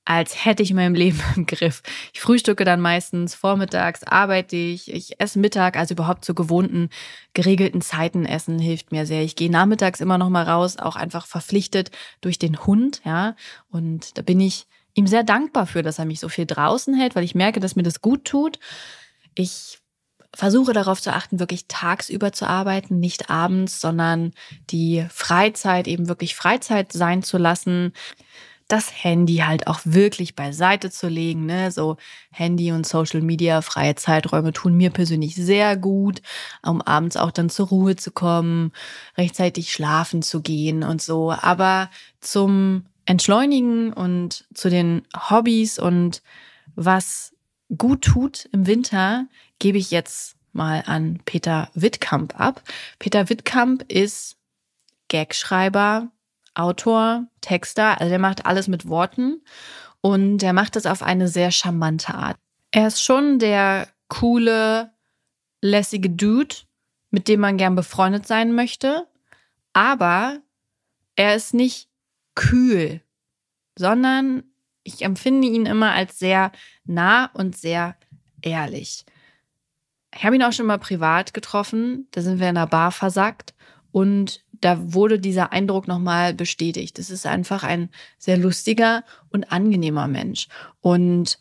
als 0.04 0.44
hätte 0.44 0.64
ich 0.64 0.74
mein 0.74 0.96
Leben 1.04 1.22
im 1.36 1.46
Griff. 1.46 1.84
Ich 2.12 2.20
frühstücke 2.20 2.66
dann 2.66 2.82
meistens, 2.82 3.36
vormittags 3.36 4.04
arbeite 4.04 4.56
ich, 4.56 4.92
ich 4.92 5.22
esse 5.22 5.40
Mittag, 5.40 5.78
also 5.78 5.94
überhaupt 5.94 6.26
zu 6.26 6.34
gewohnten, 6.34 6.90
geregelten 7.34 7.82
Zeiten 7.82 8.26
essen 8.26 8.58
hilft 8.58 8.92
mir 8.92 9.06
sehr. 9.06 9.24
Ich 9.24 9.36
gehe 9.36 9.52
nachmittags 9.52 10.02
immer 10.02 10.18
noch 10.18 10.30
mal 10.30 10.44
raus, 10.44 10.78
auch 10.78 10.96
einfach 10.96 11.28
verpflichtet 11.28 11.92
durch 12.20 12.40
den 12.40 12.66
Hund, 12.66 13.02
ja, 13.06 13.36
und 13.70 14.18
da 14.18 14.24
bin 14.24 14.42
ich 14.42 14.66
ihm 14.94 15.08
sehr 15.08 15.24
dankbar 15.24 15.66
für, 15.68 15.84
dass 15.84 16.00
er 16.00 16.06
mich 16.06 16.20
so 16.20 16.30
viel 16.30 16.46
draußen 16.46 16.94
hält, 16.96 17.16
weil 17.16 17.24
ich 17.24 17.36
merke, 17.36 17.60
dass 17.60 17.76
mir 17.76 17.84
das 17.84 18.02
gut 18.02 18.26
tut. 18.26 18.60
Ich 19.36 19.80
versuche 20.36 20.74
darauf 20.74 21.02
zu 21.02 21.14
achten, 21.14 21.40
wirklich 21.40 21.68
tagsüber 21.68 22.32
zu 22.34 22.48
arbeiten, 22.48 23.00
nicht 23.00 23.30
abends, 23.30 23.82
sondern 23.82 24.32
die 24.70 25.06
Freizeit 25.10 25.88
eben 25.88 26.08
wirklich 26.08 26.36
Freizeit 26.36 26.92
sein 26.94 27.24
zu 27.24 27.38
lassen. 27.38 27.94
Das 28.68 29.04
Handy 29.04 29.38
halt 29.38 29.68
auch 29.68 29.80
wirklich 29.84 30.36
beiseite 30.36 30.92
zu 30.92 31.08
legen, 31.08 31.48
ne? 31.48 31.72
So 31.72 31.98
Handy 32.32 32.72
und 32.72 32.86
Social 32.86 33.22
Media, 33.22 33.62
freie 33.62 33.96
Zeiträume 33.96 34.54
tun 34.54 34.76
mir 34.76 34.92
persönlich 34.92 35.36
sehr 35.36 35.76
gut, 35.76 36.22
um 36.64 36.82
abends 36.84 37.18
auch 37.18 37.32
dann 37.32 37.50
zur 37.50 37.68
Ruhe 37.70 37.96
zu 37.96 38.12
kommen, 38.12 38.72
rechtzeitig 39.18 39.72
schlafen 39.72 40.22
zu 40.22 40.42
gehen 40.42 40.84
und 40.84 41.02
so. 41.02 41.32
Aber 41.32 41.90
zum 42.22 42.86
Entschleunigen 43.10 43.92
und 43.92 44.46
zu 44.54 44.70
den 44.70 45.02
Hobbys 45.18 45.80
und 45.80 46.22
was 46.76 47.36
gut 47.76 48.04
tut 48.04 48.48
im 48.52 48.68
Winter, 48.68 49.26
gebe 49.58 49.80
ich 49.80 49.90
jetzt 49.90 50.36
mal 50.54 50.84
an 50.86 51.20
Peter 51.26 51.72
Wittkamp 51.74 52.40
ab. 52.40 52.62
Peter 53.00 53.28
Wittkamp 53.28 53.92
ist 53.92 54.38
Gagschreiber, 55.08 56.12
Autor, 56.54 57.26
Texter, 57.42 58.00
also 58.00 58.10
der 58.10 58.20
macht 58.20 58.46
alles 58.46 58.68
mit 58.68 58.88
Worten 58.88 59.42
und 60.02 60.44
er 60.44 60.54
macht 60.54 60.76
das 60.76 60.86
auf 60.86 61.02
eine 61.02 61.28
sehr 61.28 61.50
charmante 61.50 62.14
Art. 62.14 62.38
Er 62.70 62.86
ist 62.86 63.02
schon 63.02 63.40
der 63.40 63.88
coole, 64.08 64.94
lässige 65.62 66.12
Dude, 66.12 66.58
mit 67.10 67.28
dem 67.28 67.40
man 67.40 67.58
gern 67.58 67.74
befreundet 67.74 68.28
sein 68.28 68.54
möchte, 68.54 69.08
aber 69.74 70.42
er 71.16 71.36
ist 71.36 71.56
nicht 71.56 71.90
kühl, 72.40 73.02
sondern 73.80 74.44
ich 74.84 75.04
empfinde 75.04 75.48
ihn 75.48 75.66
immer 75.66 75.94
als 75.94 76.20
sehr 76.20 76.52
nah 76.86 77.26
und 77.34 77.56
sehr 77.56 77.96
ehrlich. 78.42 79.06
Ich 80.14 80.24
habe 80.26 80.36
ihn 80.36 80.44
auch 80.44 80.52
schon 80.52 80.66
mal 80.66 80.80
privat 80.80 81.34
getroffen, 81.34 82.08
da 82.12 82.22
sind 82.22 82.40
wir 82.40 82.50
in 82.50 82.58
einer 82.58 82.68
Bar 82.68 82.92
versackt 82.92 83.54
und 83.92 84.44
da 84.52 84.94
wurde 84.94 85.18
dieser 85.18 85.54
Eindruck 85.54 85.88
nochmal 85.88 86.34
bestätigt. 86.34 86.98
Das 87.00 87.10
ist 87.10 87.26
einfach 87.26 87.64
ein 87.64 87.90
sehr 88.18 88.38
lustiger 88.38 89.06
und 89.30 89.50
angenehmer 89.54 90.10
Mensch. 90.10 90.50
Und 90.82 91.40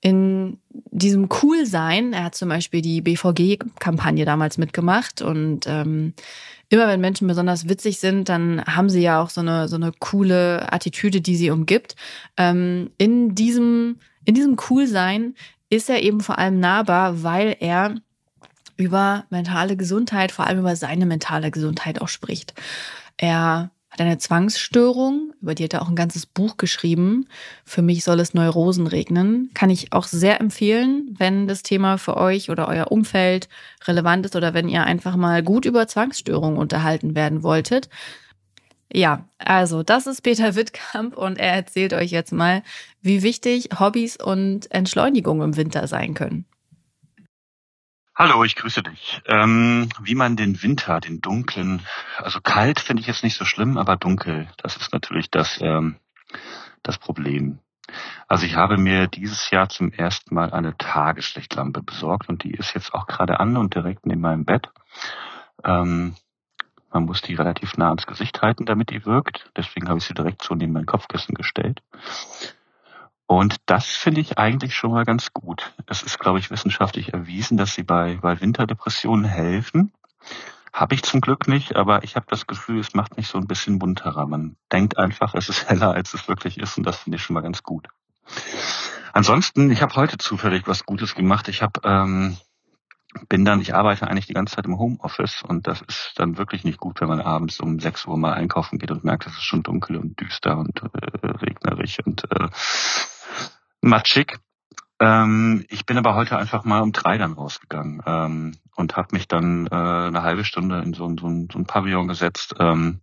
in 0.00 0.58
diesem 0.72 1.28
Coolsein, 1.28 2.14
er 2.14 2.24
hat 2.24 2.34
zum 2.34 2.48
Beispiel 2.48 2.80
die 2.80 3.02
BVG-Kampagne 3.02 4.24
damals 4.24 4.56
mitgemacht 4.56 5.20
und 5.20 5.66
ähm, 5.66 6.14
immer 6.68 6.88
wenn 6.88 7.00
Menschen 7.00 7.28
besonders 7.28 7.68
witzig 7.68 7.98
sind, 7.98 8.28
dann 8.28 8.64
haben 8.64 8.88
sie 8.88 9.02
ja 9.02 9.22
auch 9.22 9.30
so 9.30 9.40
eine, 9.40 9.68
so 9.68 9.76
eine 9.76 9.92
coole 9.98 10.72
Attitüde, 10.72 11.20
die 11.20 11.36
sie 11.36 11.50
umgibt. 11.50 11.96
Ähm, 12.36 12.90
in 12.98 13.34
diesem, 13.34 13.98
in 14.24 14.34
diesem 14.34 14.56
Coolsein 14.56 15.34
ist 15.70 15.88
er 15.88 16.02
eben 16.02 16.20
vor 16.20 16.38
allem 16.38 16.60
nahbar, 16.60 17.22
weil 17.22 17.56
er 17.60 17.94
über 18.76 19.24
mentale 19.30 19.76
Gesundheit, 19.76 20.32
vor 20.32 20.46
allem 20.46 20.60
über 20.60 20.76
seine 20.76 21.06
mentale 21.06 21.50
Gesundheit 21.50 22.00
auch 22.00 22.08
spricht. 22.08 22.54
Er 23.16 23.70
hat 23.96 24.06
eine 24.06 24.18
Zwangsstörung, 24.18 25.32
über 25.40 25.54
die 25.54 25.64
hat 25.64 25.72
er 25.72 25.82
auch 25.82 25.88
ein 25.88 25.96
ganzes 25.96 26.26
Buch 26.26 26.56
geschrieben. 26.56 27.26
Für 27.64 27.82
mich 27.82 28.04
soll 28.04 28.20
es 28.20 28.34
Neurosen 28.34 28.86
regnen. 28.86 29.50
Kann 29.54 29.70
ich 29.70 29.92
auch 29.92 30.06
sehr 30.06 30.40
empfehlen, 30.40 31.14
wenn 31.18 31.48
das 31.48 31.62
Thema 31.62 31.96
für 31.96 32.16
euch 32.16 32.50
oder 32.50 32.68
euer 32.68 32.92
Umfeld 32.92 33.48
relevant 33.86 34.26
ist 34.26 34.36
oder 34.36 34.54
wenn 34.54 34.68
ihr 34.68 34.84
einfach 34.84 35.16
mal 35.16 35.42
gut 35.42 35.64
über 35.64 35.88
Zwangsstörungen 35.88 36.58
unterhalten 36.58 37.14
werden 37.14 37.42
wolltet. 37.42 37.88
Ja, 38.92 39.28
also 39.38 39.82
das 39.82 40.06
ist 40.06 40.22
Peter 40.22 40.54
Wittkamp 40.54 41.16
und 41.16 41.38
er 41.38 41.52
erzählt 41.52 41.92
euch 41.92 42.10
jetzt 42.10 42.32
mal, 42.32 42.62
wie 43.02 43.22
wichtig 43.22 43.70
Hobbys 43.78 44.16
und 44.16 44.70
Entschleunigung 44.70 45.42
im 45.42 45.56
Winter 45.56 45.88
sein 45.88 46.14
können. 46.14 46.44
Hallo, 48.18 48.44
ich 48.44 48.56
grüße 48.56 48.82
dich. 48.82 49.20
Ähm, 49.26 49.90
wie 50.00 50.14
man 50.14 50.36
den 50.36 50.62
Winter, 50.62 51.00
den 51.00 51.20
dunklen, 51.20 51.82
also 52.16 52.40
kalt 52.40 52.80
finde 52.80 53.02
ich 53.02 53.06
jetzt 53.06 53.22
nicht 53.22 53.36
so 53.36 53.44
schlimm, 53.44 53.76
aber 53.76 53.96
dunkel, 53.96 54.48
das 54.56 54.78
ist 54.78 54.90
natürlich 54.94 55.30
das, 55.30 55.60
ähm, 55.60 55.96
das 56.82 56.96
Problem. 56.96 57.58
Also 58.26 58.46
ich 58.46 58.56
habe 58.56 58.78
mir 58.78 59.06
dieses 59.06 59.50
Jahr 59.50 59.68
zum 59.68 59.92
ersten 59.92 60.34
Mal 60.34 60.50
eine 60.54 60.78
Tageslichtlampe 60.78 61.82
besorgt 61.82 62.30
und 62.30 62.42
die 62.42 62.52
ist 62.52 62.72
jetzt 62.72 62.94
auch 62.94 63.06
gerade 63.06 63.38
an 63.38 63.54
und 63.58 63.74
direkt 63.74 64.06
neben 64.06 64.22
meinem 64.22 64.46
Bett. 64.46 64.70
Ähm, 65.62 66.16
man 66.90 67.04
muss 67.04 67.20
die 67.20 67.34
relativ 67.34 67.76
nah 67.76 67.88
ans 67.88 68.06
Gesicht 68.06 68.40
halten, 68.40 68.64
damit 68.64 68.88
die 68.88 69.04
wirkt. 69.04 69.50
Deswegen 69.58 69.90
habe 69.90 69.98
ich 69.98 70.06
sie 70.06 70.14
direkt 70.14 70.42
so 70.42 70.54
neben 70.54 70.72
mein 70.72 70.86
Kopfkissen 70.86 71.34
gestellt. 71.34 71.82
Und 73.26 73.56
das 73.66 73.86
finde 73.86 74.20
ich 74.20 74.38
eigentlich 74.38 74.74
schon 74.74 74.92
mal 74.92 75.04
ganz 75.04 75.32
gut. 75.32 75.72
Es 75.86 76.02
ist, 76.02 76.18
glaube 76.18 76.38
ich, 76.38 76.50
wissenschaftlich 76.50 77.12
erwiesen, 77.12 77.56
dass 77.56 77.74
sie 77.74 77.82
bei, 77.82 78.18
bei 78.22 78.40
Winterdepressionen 78.40 79.24
helfen. 79.24 79.92
Habe 80.72 80.94
ich 80.94 81.02
zum 81.02 81.20
Glück 81.20 81.48
nicht, 81.48 81.74
aber 81.74 82.04
ich 82.04 82.16
habe 82.16 82.26
das 82.28 82.46
Gefühl, 82.46 82.80
es 82.80 82.94
macht 82.94 83.16
mich 83.16 83.28
so 83.28 83.38
ein 83.38 83.46
bisschen 83.46 83.78
munterer. 83.78 84.26
Man 84.26 84.56
denkt 84.70 84.98
einfach, 84.98 85.34
es 85.34 85.48
ist 85.48 85.68
heller, 85.68 85.92
als 85.92 86.14
es 86.14 86.28
wirklich 86.28 86.58
ist 86.58 86.76
und 86.78 86.84
das 86.84 86.98
finde 86.98 87.16
ich 87.16 87.22
schon 87.22 87.34
mal 87.34 87.40
ganz 87.40 87.62
gut. 87.62 87.88
Ansonsten, 89.12 89.70
ich 89.70 89.82
habe 89.82 89.94
heute 89.96 90.18
zufällig 90.18 90.68
was 90.68 90.84
Gutes 90.84 91.14
gemacht. 91.14 91.48
Ich 91.48 91.62
habe 91.62 91.80
ähm, 91.84 92.36
bin 93.28 93.44
dann, 93.44 93.60
ich 93.60 93.74
arbeite 93.74 94.08
eigentlich 94.08 94.26
die 94.26 94.34
ganze 94.34 94.56
Zeit 94.56 94.66
im 94.66 94.78
Homeoffice 94.78 95.42
und 95.42 95.66
das 95.66 95.80
ist 95.82 96.12
dann 96.16 96.36
wirklich 96.38 96.64
nicht 96.64 96.78
gut, 96.78 97.00
wenn 97.00 97.08
man 97.08 97.20
abends 97.20 97.60
um 97.60 97.80
6 97.80 98.06
Uhr 98.06 98.18
mal 98.18 98.34
einkaufen 98.34 98.78
geht 98.78 98.90
und 98.90 99.04
merkt, 99.04 99.26
es 99.26 99.32
ist 99.32 99.44
schon 99.44 99.62
dunkel 99.62 99.96
und 99.96 100.20
düster 100.20 100.58
und 100.58 100.82
äh, 100.82 101.26
regnerig 101.26 102.04
und 102.04 102.24
äh, 102.30 102.48
matschig. 103.86 104.38
Ähm, 104.98 105.64
ich 105.68 105.84
bin 105.84 105.98
aber 105.98 106.14
heute 106.14 106.38
einfach 106.38 106.64
mal 106.64 106.80
um 106.80 106.92
drei 106.92 107.18
dann 107.18 107.34
rausgegangen 107.34 108.02
ähm, 108.06 108.56
und 108.76 108.96
habe 108.96 109.08
mich 109.12 109.28
dann 109.28 109.66
äh, 109.66 109.74
eine 109.74 110.22
halbe 110.22 110.44
Stunde 110.44 110.80
in 110.80 110.94
so, 110.94 111.08
so, 111.08 111.28
so 111.52 111.58
ein 111.58 111.66
Pavillon 111.66 112.08
gesetzt. 112.08 112.54
Ähm, 112.58 113.00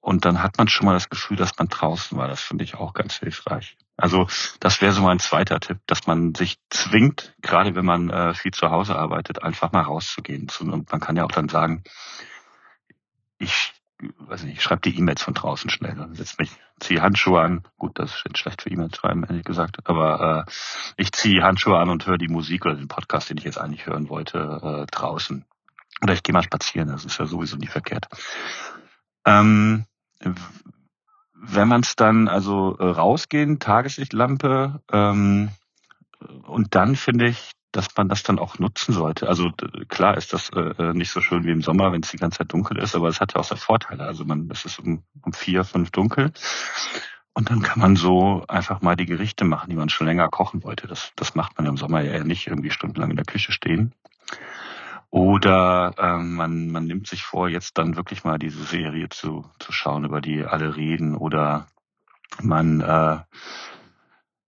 und 0.00 0.24
dann 0.24 0.42
hat 0.42 0.56
man 0.58 0.68
schon 0.68 0.86
mal 0.86 0.94
das 0.94 1.08
Gefühl, 1.08 1.36
dass 1.36 1.58
man 1.58 1.68
draußen 1.68 2.16
war. 2.16 2.28
Das 2.28 2.40
finde 2.40 2.64
ich 2.64 2.74
auch 2.74 2.94
ganz 2.94 3.16
hilfreich. 3.16 3.76
Also 3.96 4.26
das 4.58 4.80
wäre 4.80 4.92
so 4.92 5.02
mein 5.02 5.18
zweiter 5.18 5.60
Tipp, 5.60 5.78
dass 5.86 6.06
man 6.06 6.34
sich 6.34 6.56
zwingt, 6.70 7.34
gerade 7.42 7.74
wenn 7.74 7.84
man 7.84 8.08
äh, 8.08 8.34
viel 8.34 8.52
zu 8.52 8.70
Hause 8.70 8.96
arbeitet, 8.96 9.42
einfach 9.42 9.72
mal 9.72 9.82
rauszugehen. 9.82 10.50
Und 10.60 10.90
man 10.90 11.00
kann 11.00 11.16
ja 11.16 11.24
auch 11.24 11.32
dann 11.32 11.50
sagen, 11.50 11.84
ich 13.38 13.72
weiß 14.18 14.44
nicht, 14.44 14.58
ich 14.58 14.62
schreibe 14.62 14.82
die 14.82 14.96
E-Mails 14.98 15.22
von 15.22 15.34
draußen 15.34 15.70
schnell. 15.70 15.94
Dann 15.94 16.14
setz 16.14 16.38
mich, 16.38 16.50
ziehe 16.78 17.02
Handschuhe 17.02 17.40
an. 17.40 17.64
Gut, 17.78 17.98
das 17.98 18.22
ist 18.24 18.38
schlecht 18.38 18.62
für 18.62 18.70
E-Mails 18.70 18.96
schreiben, 18.96 19.24
ehrlich 19.24 19.44
gesagt. 19.44 19.78
Aber 19.84 20.46
äh, 20.46 20.50
ich 20.96 21.12
ziehe 21.12 21.42
Handschuhe 21.42 21.78
an 21.78 21.90
und 21.90 22.06
höre 22.06 22.18
die 22.18 22.28
Musik 22.28 22.66
oder 22.66 22.76
den 22.76 22.88
Podcast, 22.88 23.30
den 23.30 23.38
ich 23.38 23.44
jetzt 23.44 23.58
eigentlich 23.58 23.86
hören 23.86 24.08
wollte, 24.08 24.38
äh, 24.62 24.86
draußen. 24.90 25.44
Oder 26.02 26.14
ich 26.14 26.22
gehe 26.22 26.32
mal 26.32 26.42
spazieren, 26.42 26.88
das 26.88 27.04
ist 27.04 27.18
ja 27.18 27.26
sowieso 27.26 27.56
nie 27.56 27.66
verkehrt. 27.66 28.08
Ähm, 29.26 29.84
wenn 31.34 31.68
man 31.68 31.80
es 31.80 31.96
dann 31.96 32.28
also 32.28 32.76
äh, 32.78 32.84
rausgehen, 32.84 33.58
Tageslichtlampe, 33.58 34.82
ähm, 34.92 35.50
und 36.46 36.74
dann 36.74 36.96
finde 36.96 37.28
ich, 37.28 37.52
dass 37.72 37.96
man 37.96 38.08
das 38.08 38.22
dann 38.22 38.38
auch 38.38 38.58
nutzen 38.58 38.92
sollte. 38.92 39.28
Also 39.28 39.50
klar 39.88 40.16
ist 40.16 40.32
das 40.32 40.50
äh, 40.50 40.60
äh, 40.78 40.92
nicht 40.92 41.10
so 41.10 41.20
schön 41.20 41.44
wie 41.44 41.50
im 41.50 41.62
Sommer, 41.62 41.92
wenn 41.92 42.02
es 42.02 42.10
die 42.10 42.16
ganze 42.16 42.38
Zeit 42.38 42.52
dunkel 42.52 42.78
ist, 42.78 42.94
aber 42.94 43.08
es 43.08 43.20
hat 43.20 43.34
ja 43.34 43.40
auch 43.40 43.44
seine 43.44 43.60
Vorteile. 43.60 44.04
Also 44.04 44.24
man, 44.24 44.48
es 44.50 44.64
ist 44.64 44.78
um, 44.78 45.04
um 45.22 45.32
vier, 45.32 45.64
fünf 45.64 45.90
dunkel. 45.90 46.32
Und 47.32 47.50
dann 47.50 47.62
kann 47.62 47.78
man 47.78 47.94
so 47.96 48.44
einfach 48.48 48.82
mal 48.82 48.96
die 48.96 49.06
Gerichte 49.06 49.44
machen, 49.44 49.70
die 49.70 49.76
man 49.76 49.88
schon 49.88 50.06
länger 50.06 50.28
kochen 50.28 50.64
wollte. 50.64 50.88
Das, 50.88 51.12
das 51.14 51.34
macht 51.34 51.56
man 51.56 51.66
im 51.66 51.76
Sommer 51.76 52.00
ja 52.00 52.24
nicht 52.24 52.48
irgendwie 52.48 52.70
stundenlang 52.70 53.10
in 53.10 53.16
der 53.16 53.24
Küche 53.24 53.52
stehen. 53.52 53.94
Oder 55.10 55.94
ähm, 55.98 56.34
man, 56.34 56.70
man 56.70 56.84
nimmt 56.84 57.06
sich 57.06 57.22
vor, 57.22 57.48
jetzt 57.48 57.78
dann 57.78 57.96
wirklich 57.96 58.24
mal 58.24 58.38
diese 58.38 58.62
Serie 58.62 59.08
zu, 59.08 59.48
zu 59.58 59.72
schauen, 59.72 60.04
über 60.04 60.20
die 60.20 60.44
alle 60.44 60.76
reden. 60.76 61.16
Oder 61.16 61.66
man 62.40 62.80
äh, 62.80 63.18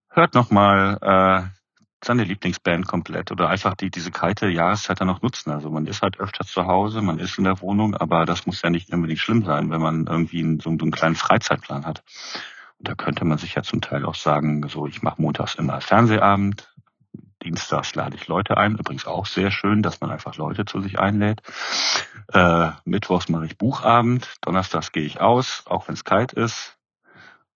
hört 0.08 0.34
nochmal 0.34 0.98
äh, 1.00 1.61
seine 2.04 2.24
Lieblingsband 2.24 2.86
komplett 2.86 3.30
oder 3.30 3.48
einfach 3.48 3.74
die 3.74 3.90
diese 3.90 4.10
kalte 4.10 4.48
Jahreszeit 4.48 5.00
dann 5.00 5.08
noch 5.08 5.22
nutzen. 5.22 5.50
Also 5.50 5.70
man 5.70 5.86
ist 5.86 6.02
halt 6.02 6.18
öfter 6.18 6.44
zu 6.44 6.66
Hause, 6.66 7.02
man 7.02 7.18
ist 7.18 7.38
in 7.38 7.44
der 7.44 7.60
Wohnung, 7.60 7.94
aber 7.94 8.24
das 8.24 8.46
muss 8.46 8.62
ja 8.62 8.70
nicht 8.70 8.92
unbedingt 8.92 9.20
schlimm 9.20 9.44
sein, 9.44 9.70
wenn 9.70 9.80
man 9.80 10.06
irgendwie 10.06 10.40
einen, 10.40 10.60
so, 10.60 10.70
einen 10.70 10.90
kleinen 10.90 11.14
Freizeitplan 11.14 11.86
hat. 11.86 12.02
Und 12.78 12.88
da 12.88 12.94
könnte 12.94 13.24
man 13.24 13.38
sich 13.38 13.54
ja 13.54 13.62
zum 13.62 13.80
Teil 13.80 14.04
auch 14.04 14.16
sagen, 14.16 14.68
so 14.68 14.86
ich 14.86 15.02
mache 15.02 15.22
montags 15.22 15.54
immer 15.54 15.80
Fernsehabend, 15.80 16.72
Dienstags 17.42 17.94
lade 17.94 18.16
ich 18.16 18.28
Leute 18.28 18.56
ein. 18.56 18.76
Übrigens 18.76 19.06
auch 19.06 19.26
sehr 19.26 19.50
schön, 19.50 19.82
dass 19.82 20.00
man 20.00 20.10
einfach 20.10 20.36
Leute 20.36 20.64
zu 20.64 20.80
sich 20.80 20.98
einlädt. 20.98 21.42
Äh, 22.32 22.70
Mittwochs 22.84 23.28
mache 23.28 23.46
ich 23.46 23.58
Buchabend. 23.58 24.36
Donnerstags 24.42 24.92
gehe 24.92 25.04
ich 25.04 25.20
aus, 25.20 25.64
auch 25.66 25.88
wenn 25.88 25.94
es 25.94 26.04
kalt 26.04 26.32
ist. 26.32 26.78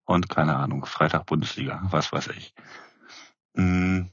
Und 0.04 0.28
keine 0.28 0.56
Ahnung, 0.56 0.87
Freitag 0.87 1.26
Bundesliga, 1.26 1.82
was 1.90 2.12
weiß 2.12 2.28
ich. 2.28 2.54
Mm. 3.54 4.06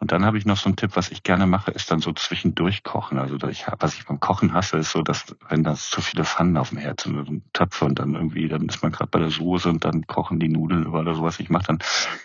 Und 0.00 0.12
dann 0.12 0.24
habe 0.24 0.38
ich 0.38 0.46
noch 0.46 0.56
so 0.56 0.66
einen 0.66 0.76
Tipp, 0.76 0.92
was 0.94 1.10
ich 1.10 1.22
gerne 1.22 1.46
mache, 1.46 1.70
ist 1.72 1.90
dann 1.90 2.00
so 2.00 2.12
zwischendurch 2.14 2.82
kochen. 2.82 3.18
Also 3.18 3.36
ich, 3.48 3.66
was 3.78 3.94
ich 3.94 4.06
beim 4.06 4.18
Kochen 4.18 4.54
hasse, 4.54 4.78
ist 4.78 4.92
so, 4.92 5.02
dass 5.02 5.36
wenn 5.50 5.62
da 5.62 5.74
zu 5.74 6.00
viele 6.00 6.24
Pfannen 6.24 6.56
auf 6.56 6.70
dem 6.70 6.78
Herd 6.78 7.02
sind, 7.02 7.26
so 7.26 7.34
Töpfe 7.52 7.84
und 7.84 7.98
dann 7.98 8.14
irgendwie, 8.14 8.48
dann 8.48 8.66
ist 8.66 8.82
man 8.82 8.92
gerade 8.92 9.10
bei 9.10 9.18
der 9.18 9.30
Soße 9.30 9.68
und 9.68 9.84
dann 9.84 10.06
kochen 10.06 10.40
die 10.40 10.48
Nudeln 10.48 10.86
oder 10.86 11.14
sowas. 11.14 11.38
Ich 11.38 11.50
mache 11.50 11.66
dann 11.66 11.78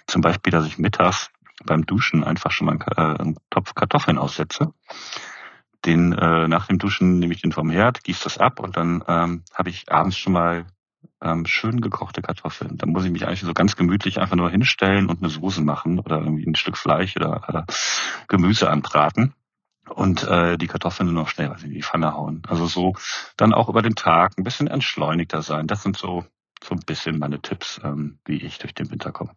zum 0.08 0.22
Beispiel, 0.22 0.52
dass 0.52 0.66
ich 0.66 0.78
mittags 0.78 1.30
beim 1.66 1.86
Duschen 1.86 2.24
einfach 2.24 2.52
schon 2.52 2.68
mal 2.68 2.80
einen, 2.80 3.18
äh, 3.18 3.22
einen 3.22 3.38
Topf 3.50 3.76
Kartoffeln 3.76 4.18
aussetze. 4.18 4.74
Den 5.84 6.14
äh, 6.14 6.48
nach 6.48 6.68
dem 6.68 6.78
Duschen 6.78 7.20
nehme 7.20 7.34
ich 7.34 7.42
den 7.42 7.52
vom 7.52 7.70
Herd, 7.70 8.06
gieße 8.06 8.24
das 8.24 8.38
ab 8.38 8.62
und 8.62 8.78
dann 8.78 9.04
ähm, 9.06 9.44
habe 9.54 9.70
ich 9.70 9.92
abends 9.92 10.18
schon 10.18 10.32
mal 10.32 10.66
ähm, 11.22 11.46
schön 11.46 11.82
gekochte 11.82 12.22
Kartoffeln. 12.22 12.78
Da 12.78 12.86
muss 12.86 13.06
ich 13.06 13.12
mich 13.12 13.26
eigentlich 13.26 13.42
so 13.42 13.54
ganz 13.54 13.76
gemütlich 13.76 14.20
einfach 14.20 14.36
nur 14.36 14.50
hinstellen 14.50 15.10
und 15.10 15.22
eine 15.22 15.30
Soße 15.30 15.62
machen 15.62 16.00
oder 16.00 16.20
irgendwie 16.20 16.46
ein 16.46 16.56
Stück 16.56 16.78
Fleisch 16.78 17.16
oder 17.16 17.66
äh, 17.68 17.74
Gemüse 18.28 18.70
anbraten 18.70 19.34
und 19.90 20.24
äh, 20.24 20.58
die 20.58 20.68
Kartoffeln 20.68 21.12
nur 21.12 21.24
noch 21.24 21.30
schnell 21.30 21.50
was 21.50 21.64
in 21.64 21.72
die 21.72 21.84
Pfanne 21.84 22.14
hauen. 22.14 22.44
Also 22.48 22.68
so 22.68 22.94
dann 23.38 23.54
auch 23.54 23.70
über 23.70 23.82
den 23.82 23.96
Tag 23.96 24.38
ein 24.38 24.44
bisschen 24.44 24.68
entschleunigter 24.68 25.42
sein. 25.42 25.68
Das 25.68 25.84
sind 25.84 25.98
so 25.98 26.26
so 26.64 26.76
ein 26.76 26.82
bisschen 26.86 27.20
meine 27.20 27.42
Tipps, 27.42 27.80
ähm, 27.84 28.20
wie 28.26 28.42
ich 28.42 28.58
durch 28.58 28.74
den 28.74 28.90
Winter 28.92 29.12
komme. 29.12 29.32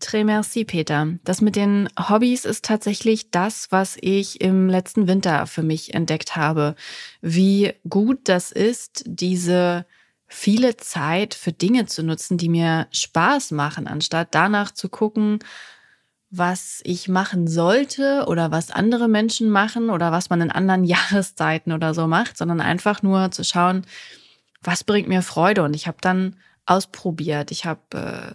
Très 0.00 0.24
merci, 0.24 0.64
Peter. 0.64 1.18
Das 1.24 1.40
mit 1.40 1.56
den 1.56 1.88
Hobbys 1.98 2.44
ist 2.44 2.64
tatsächlich 2.64 3.30
das, 3.30 3.70
was 3.70 3.96
ich 4.00 4.40
im 4.40 4.68
letzten 4.68 5.06
Winter 5.06 5.46
für 5.46 5.62
mich 5.62 5.94
entdeckt 5.94 6.36
habe. 6.36 6.74
Wie 7.22 7.72
gut 7.88 8.28
das 8.28 8.52
ist, 8.52 9.04
diese 9.06 9.86
viele 10.26 10.76
Zeit 10.76 11.34
für 11.34 11.52
Dinge 11.52 11.86
zu 11.86 12.02
nutzen, 12.02 12.38
die 12.38 12.48
mir 12.48 12.86
Spaß 12.90 13.52
machen, 13.52 13.86
anstatt 13.86 14.28
danach 14.32 14.70
zu 14.70 14.88
gucken, 14.88 15.38
was 16.30 16.80
ich 16.84 17.08
machen 17.08 17.46
sollte 17.46 18.24
oder 18.26 18.50
was 18.50 18.70
andere 18.70 19.08
Menschen 19.08 19.50
machen 19.50 19.90
oder 19.90 20.10
was 20.10 20.30
man 20.30 20.40
in 20.40 20.50
anderen 20.50 20.84
Jahreszeiten 20.84 21.72
oder 21.72 21.94
so 21.94 22.06
macht, 22.06 22.36
sondern 22.36 22.60
einfach 22.60 23.02
nur 23.02 23.30
zu 23.30 23.44
schauen, 23.44 23.86
was 24.62 24.84
bringt 24.84 25.08
mir 25.08 25.22
Freude. 25.22 25.62
Und 25.62 25.74
ich 25.76 25.86
habe 25.86 25.98
dann 26.00 26.36
ausprobiert. 26.66 27.50
Ich 27.50 27.66
habe 27.66 27.80
äh, 27.92 28.34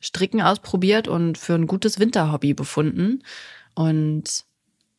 Stricken 0.00 0.40
ausprobiert 0.40 1.08
und 1.08 1.36
für 1.36 1.54
ein 1.54 1.66
gutes 1.66 1.98
Winterhobby 1.98 2.54
befunden. 2.54 3.22
Und 3.74 4.44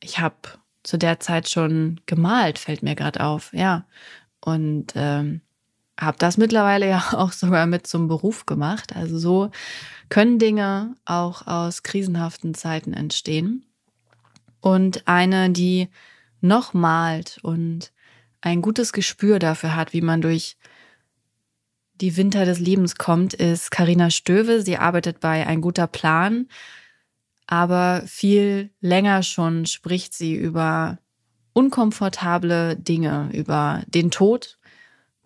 ich 0.02 0.20
habe 0.20 0.36
zu 0.84 0.98
der 0.98 1.20
Zeit 1.20 1.50
schon 1.50 2.02
gemalt, 2.06 2.60
fällt 2.60 2.84
mir 2.84 2.96
gerade 2.96 3.22
auf, 3.22 3.52
ja. 3.54 3.86
Und 4.42 4.94
ähm, 4.96 5.42
habe 6.00 6.18
das 6.20 6.38
mittlerweile 6.38 6.88
ja 6.88 7.04
auch 7.14 7.32
sogar 7.32 7.66
mit 7.66 7.88
zum 7.88 8.08
Beruf 8.08 8.46
gemacht. 8.46 8.96
Also 8.96 9.18
so 9.18 9.52
können 10.10 10.40
Dinge 10.40 10.96
auch 11.06 11.48
aus 11.48 11.84
krisenhaften 11.84 12.54
Zeiten 12.54 12.94
entstehen. 12.94 13.66
Und 14.62 15.08
eine, 15.08 15.50
die 15.50 15.90
noch 16.42 16.74
malt 16.74 17.40
und 17.42 17.92
ein 18.42 18.62
gutes 18.62 18.94
Gespür 18.94 19.40
dafür 19.40 19.76
hat, 19.76 19.94
wie 19.94 20.02
man 20.02 20.22
durch 20.22 20.58
die 21.96 22.16
Winter 22.16 22.46
des 22.46 22.60
Lebens 22.60 22.96
kommt, 22.96 23.34
ist 23.34 23.72
Karina 23.72 24.10
Stöve. 24.10 24.62
Sie 24.62 24.78
arbeitet 24.78 25.20
bei 25.20 25.48
Ein 25.48 25.62
guter 25.62 25.88
Plan, 25.88 26.48
aber 27.48 28.04
viel 28.06 28.70
länger 28.82 29.24
schon 29.24 29.66
spricht 29.66 30.14
sie 30.14 30.36
über 30.36 31.00
unkomfortable 31.54 32.76
Dinge, 32.76 33.30
über 33.34 33.82
den 33.88 34.12
Tod. 34.12 34.57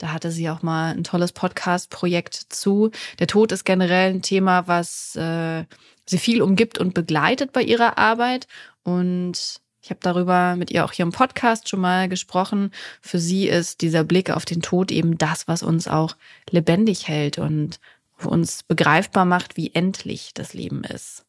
Da 0.01 0.13
hatte 0.13 0.31
sie 0.31 0.49
auch 0.49 0.63
mal 0.63 0.95
ein 0.95 1.03
tolles 1.03 1.31
Podcast-Projekt 1.31 2.33
zu. 2.33 2.89
Der 3.19 3.27
Tod 3.27 3.51
ist 3.51 3.65
generell 3.65 4.15
ein 4.15 4.23
Thema, 4.23 4.67
was 4.67 5.15
äh, 5.15 5.65
sie 6.07 6.17
viel 6.17 6.41
umgibt 6.41 6.79
und 6.79 6.95
begleitet 6.95 7.53
bei 7.53 7.61
ihrer 7.61 7.99
Arbeit. 7.99 8.47
Und 8.81 9.61
ich 9.79 9.91
habe 9.91 9.99
darüber 10.01 10.55
mit 10.55 10.71
ihr 10.71 10.85
auch 10.85 10.91
hier 10.91 11.03
im 11.03 11.11
Podcast 11.11 11.69
schon 11.69 11.81
mal 11.81 12.09
gesprochen. 12.09 12.71
Für 12.99 13.19
sie 13.19 13.47
ist 13.47 13.81
dieser 13.81 14.03
Blick 14.03 14.31
auf 14.31 14.43
den 14.43 14.63
Tod 14.63 14.91
eben 14.91 15.19
das, 15.19 15.47
was 15.47 15.61
uns 15.61 15.87
auch 15.87 16.15
lebendig 16.49 17.07
hält 17.07 17.37
und 17.37 17.79
uns 18.23 18.63
begreifbar 18.63 19.25
macht, 19.25 19.55
wie 19.55 19.71
endlich 19.75 20.33
das 20.33 20.55
Leben 20.55 20.83
ist. 20.83 21.27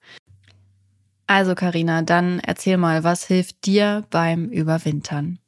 Also 1.27 1.55
Karina, 1.55 2.01
dann 2.01 2.41
erzähl 2.41 2.79
mal, 2.79 3.05
was 3.05 3.27
hilft 3.27 3.67
dir 3.67 4.05
beim 4.09 4.49
Überwintern? 4.49 5.42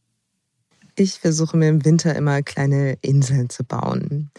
Ich 0.96 1.18
versuche 1.18 1.56
mir 1.56 1.68
im 1.68 1.84
Winter 1.84 2.14
immer 2.14 2.42
kleine 2.42 2.96
Inseln 3.02 3.50
zu 3.50 3.64
bauen 3.64 4.30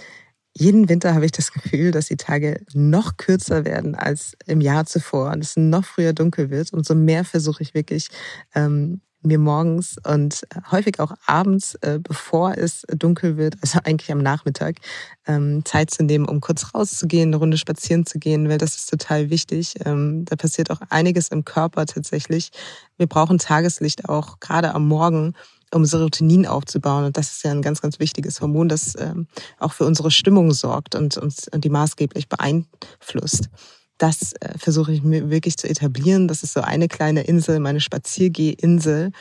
jeden 0.58 0.88
Winter 0.88 1.14
habe 1.14 1.26
ich 1.26 1.34
das 1.34 1.52
Gefühl, 1.52 1.92
dass 1.92 2.08
die 2.08 2.16
Tage 2.16 2.62
noch 2.74 3.18
kürzer 3.18 3.66
werden 3.66 3.94
als 3.94 4.38
im 4.46 4.62
Jahr 4.62 4.86
zuvor 4.86 5.32
und 5.32 5.44
es 5.44 5.58
noch 5.58 5.84
früher 5.84 6.14
dunkel 6.14 6.50
wird. 6.50 6.72
Umso 6.72 6.96
mehr 6.96 7.26
versuche 7.26 7.62
ich 7.62 7.74
wirklich, 7.74 8.08
ähm, 8.54 9.02
mir 9.26 9.40
morgens 9.40 9.96
und 10.08 10.46
häufig 10.72 11.00
auch 11.00 11.12
abends, 11.26 11.76
äh, 11.82 12.00
bevor 12.02 12.58
es 12.58 12.84
dunkel 12.88 13.38
wird, 13.38 13.56
also 13.62 13.80
eigentlich 13.84 14.12
am 14.12 14.20
Nachmittag, 14.20 14.78
ähm, 15.26 15.66
Zeit 15.66 15.90
zu 15.90 16.04
nehmen, 16.04 16.26
um 16.26 16.42
kurz 16.42 16.74
rauszugehen, 16.74 17.30
eine 17.30 17.38
Runde 17.38 17.58
spazieren 17.58 18.06
zu 18.06 18.20
gehen, 18.20 18.48
weil 18.48 18.60
das 18.60 18.76
ist 18.76 18.90
total 18.90 19.32
wichtig. 19.32 19.74
Ähm, 19.84 20.26
da 20.26 20.36
passiert 20.36 20.70
auch 20.70 20.80
einiges 20.90 21.30
im 21.30 21.44
Körper 21.44 21.86
tatsächlich. 21.88 22.52
Wir 22.98 23.08
brauchen 23.08 23.40
Tageslicht 23.40 24.08
auch 24.08 24.40
gerade 24.40 24.74
am 24.76 24.88
Morgen, 24.88 25.34
um 25.76 25.86
Serotonin 25.86 26.46
aufzubauen. 26.48 27.06
Und 27.06 27.18
das 27.18 27.32
ist 27.32 27.44
ja 27.44 27.52
ein 27.52 27.62
ganz, 27.62 27.82
ganz 27.82 28.00
wichtiges 28.00 28.42
Hormon, 28.42 28.70
das 28.70 28.96
ähm, 28.98 29.28
auch 29.60 29.74
für 29.74 29.86
unsere 29.86 30.10
Stimmung 30.10 30.52
sorgt 30.52 30.96
und 30.96 31.18
uns 31.18 31.50
die 31.54 31.70
maßgeblich 31.70 32.30
beeinflusst. 32.30 33.50
Das 33.98 34.34
äh, 34.40 34.58
versuche 34.58 34.94
ich 34.94 35.04
mir 35.04 35.30
wirklich 35.30 35.58
zu 35.58 35.70
etablieren. 35.70 36.28
Das 36.28 36.44
ist 36.44 36.54
so 36.54 36.62
eine 36.62 36.88
kleine 36.88 37.24
Insel, 37.24 37.60
meine 37.60 37.82
Spaziergehinsel. 37.82 39.12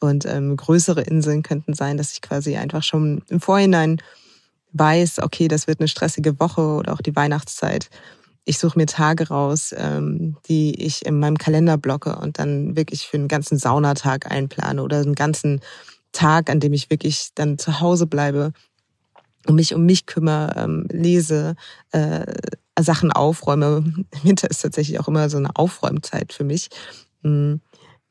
Und 0.00 0.26
ähm, 0.26 0.56
größere 0.56 1.02
Inseln 1.02 1.42
könnten 1.42 1.74
sein, 1.74 1.96
dass 1.96 2.12
ich 2.12 2.22
quasi 2.22 2.56
einfach 2.56 2.82
schon 2.82 3.22
im 3.28 3.40
Vorhinein 3.40 3.98
weiß, 4.72 5.20
okay, 5.20 5.48
das 5.48 5.66
wird 5.66 5.80
eine 5.80 5.88
stressige 5.88 6.38
Woche 6.40 6.62
oder 6.62 6.92
auch 6.92 7.00
die 7.00 7.14
Weihnachtszeit. 7.14 7.88
Ich 8.44 8.58
suche 8.58 8.78
mir 8.78 8.86
Tage 8.86 9.28
raus, 9.28 9.72
ähm, 9.76 10.36
die 10.48 10.82
ich 10.82 11.06
in 11.06 11.20
meinem 11.20 11.38
Kalender 11.38 11.76
blocke 11.76 12.16
und 12.16 12.38
dann 12.38 12.74
wirklich 12.74 13.06
für 13.06 13.16
einen 13.16 13.28
ganzen 13.28 13.58
Saunatag 13.58 14.30
einplane 14.30 14.82
oder 14.82 14.98
einen 14.98 15.14
ganzen 15.14 15.60
Tag, 16.12 16.50
an 16.50 16.60
dem 16.60 16.72
ich 16.72 16.90
wirklich 16.90 17.30
dann 17.34 17.58
zu 17.58 17.80
Hause 17.80 18.06
bleibe 18.06 18.52
und 19.46 19.56
mich 19.56 19.74
um 19.74 19.84
mich 19.84 20.06
kümmere, 20.06 20.54
ähm, 20.56 20.86
lese, 20.90 21.56
äh, 21.90 22.26
Sachen 22.78 23.12
aufräume. 23.12 23.84
Winter 24.22 24.50
ist 24.50 24.62
tatsächlich 24.62 25.00
auch 25.00 25.08
immer 25.08 25.28
so 25.28 25.38
eine 25.38 25.56
Aufräumzeit 25.56 26.32
für 26.32 26.44
mich. 26.44 26.68
Hm, 27.22 27.60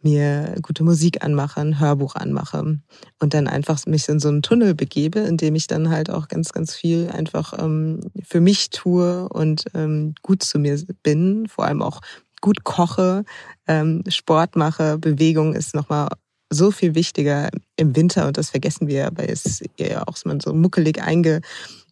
mir 0.03 0.55
gute 0.61 0.83
Musik 0.83 1.23
anmache, 1.23 1.61
ein 1.61 1.79
Hörbuch 1.79 2.15
anmache 2.15 2.79
und 3.19 3.33
dann 3.33 3.47
einfach 3.47 3.85
mich 3.85 4.09
in 4.09 4.19
so 4.19 4.29
einen 4.29 4.41
Tunnel 4.41 4.73
begebe, 4.73 5.19
in 5.19 5.37
dem 5.37 5.55
ich 5.55 5.67
dann 5.67 5.89
halt 5.89 6.09
auch 6.09 6.27
ganz, 6.27 6.51
ganz 6.51 6.73
viel 6.73 7.09
einfach 7.09 7.53
ähm, 7.59 7.99
für 8.23 8.41
mich 8.41 8.71
tue 8.71 9.29
und 9.29 9.65
ähm, 9.73 10.15
gut 10.23 10.43
zu 10.43 10.59
mir 10.59 10.81
bin, 11.03 11.47
vor 11.47 11.65
allem 11.65 11.81
auch 11.81 12.01
gut 12.41 12.63
koche, 12.63 13.23
ähm, 13.67 14.03
Sport 14.07 14.55
mache, 14.55 14.97
Bewegung 14.97 15.53
ist 15.53 15.75
nochmal 15.75 16.09
so 16.51 16.69
viel 16.69 16.93
wichtiger 16.95 17.49
im 17.77 17.95
Winter 17.95 18.27
und 18.27 18.37
das 18.37 18.51
vergessen 18.51 18.87
wir, 18.87 19.09
weil 19.15 19.29
es 19.29 19.63
ja 19.79 20.03
auch 20.07 20.17
so 20.17 20.53
muckelig 20.53 21.01
einge, 21.01 21.41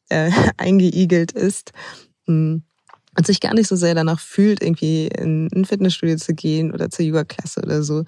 äh, 0.09 0.31
eingeigelt 0.57 1.31
ist. 1.31 1.71
Hm 2.27 2.63
und 3.17 3.25
sich 3.25 3.41
gar 3.41 3.53
nicht 3.53 3.67
so 3.67 3.75
sehr 3.75 3.95
danach 3.95 4.19
fühlt, 4.19 4.61
irgendwie 4.61 5.07
in 5.07 5.49
ein 5.53 5.65
Fitnessstudio 5.65 6.15
zu 6.15 6.33
gehen 6.33 6.71
oder 6.71 6.89
zur 6.89 7.05
Yoga-Klasse 7.05 7.61
oder 7.61 7.83
so. 7.83 8.05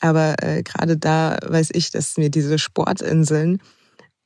Aber 0.00 0.34
äh, 0.42 0.62
gerade 0.62 0.96
da 0.96 1.38
weiß 1.46 1.70
ich, 1.72 1.90
dass 1.90 2.16
mir 2.16 2.30
diese 2.30 2.58
Sportinseln 2.58 3.62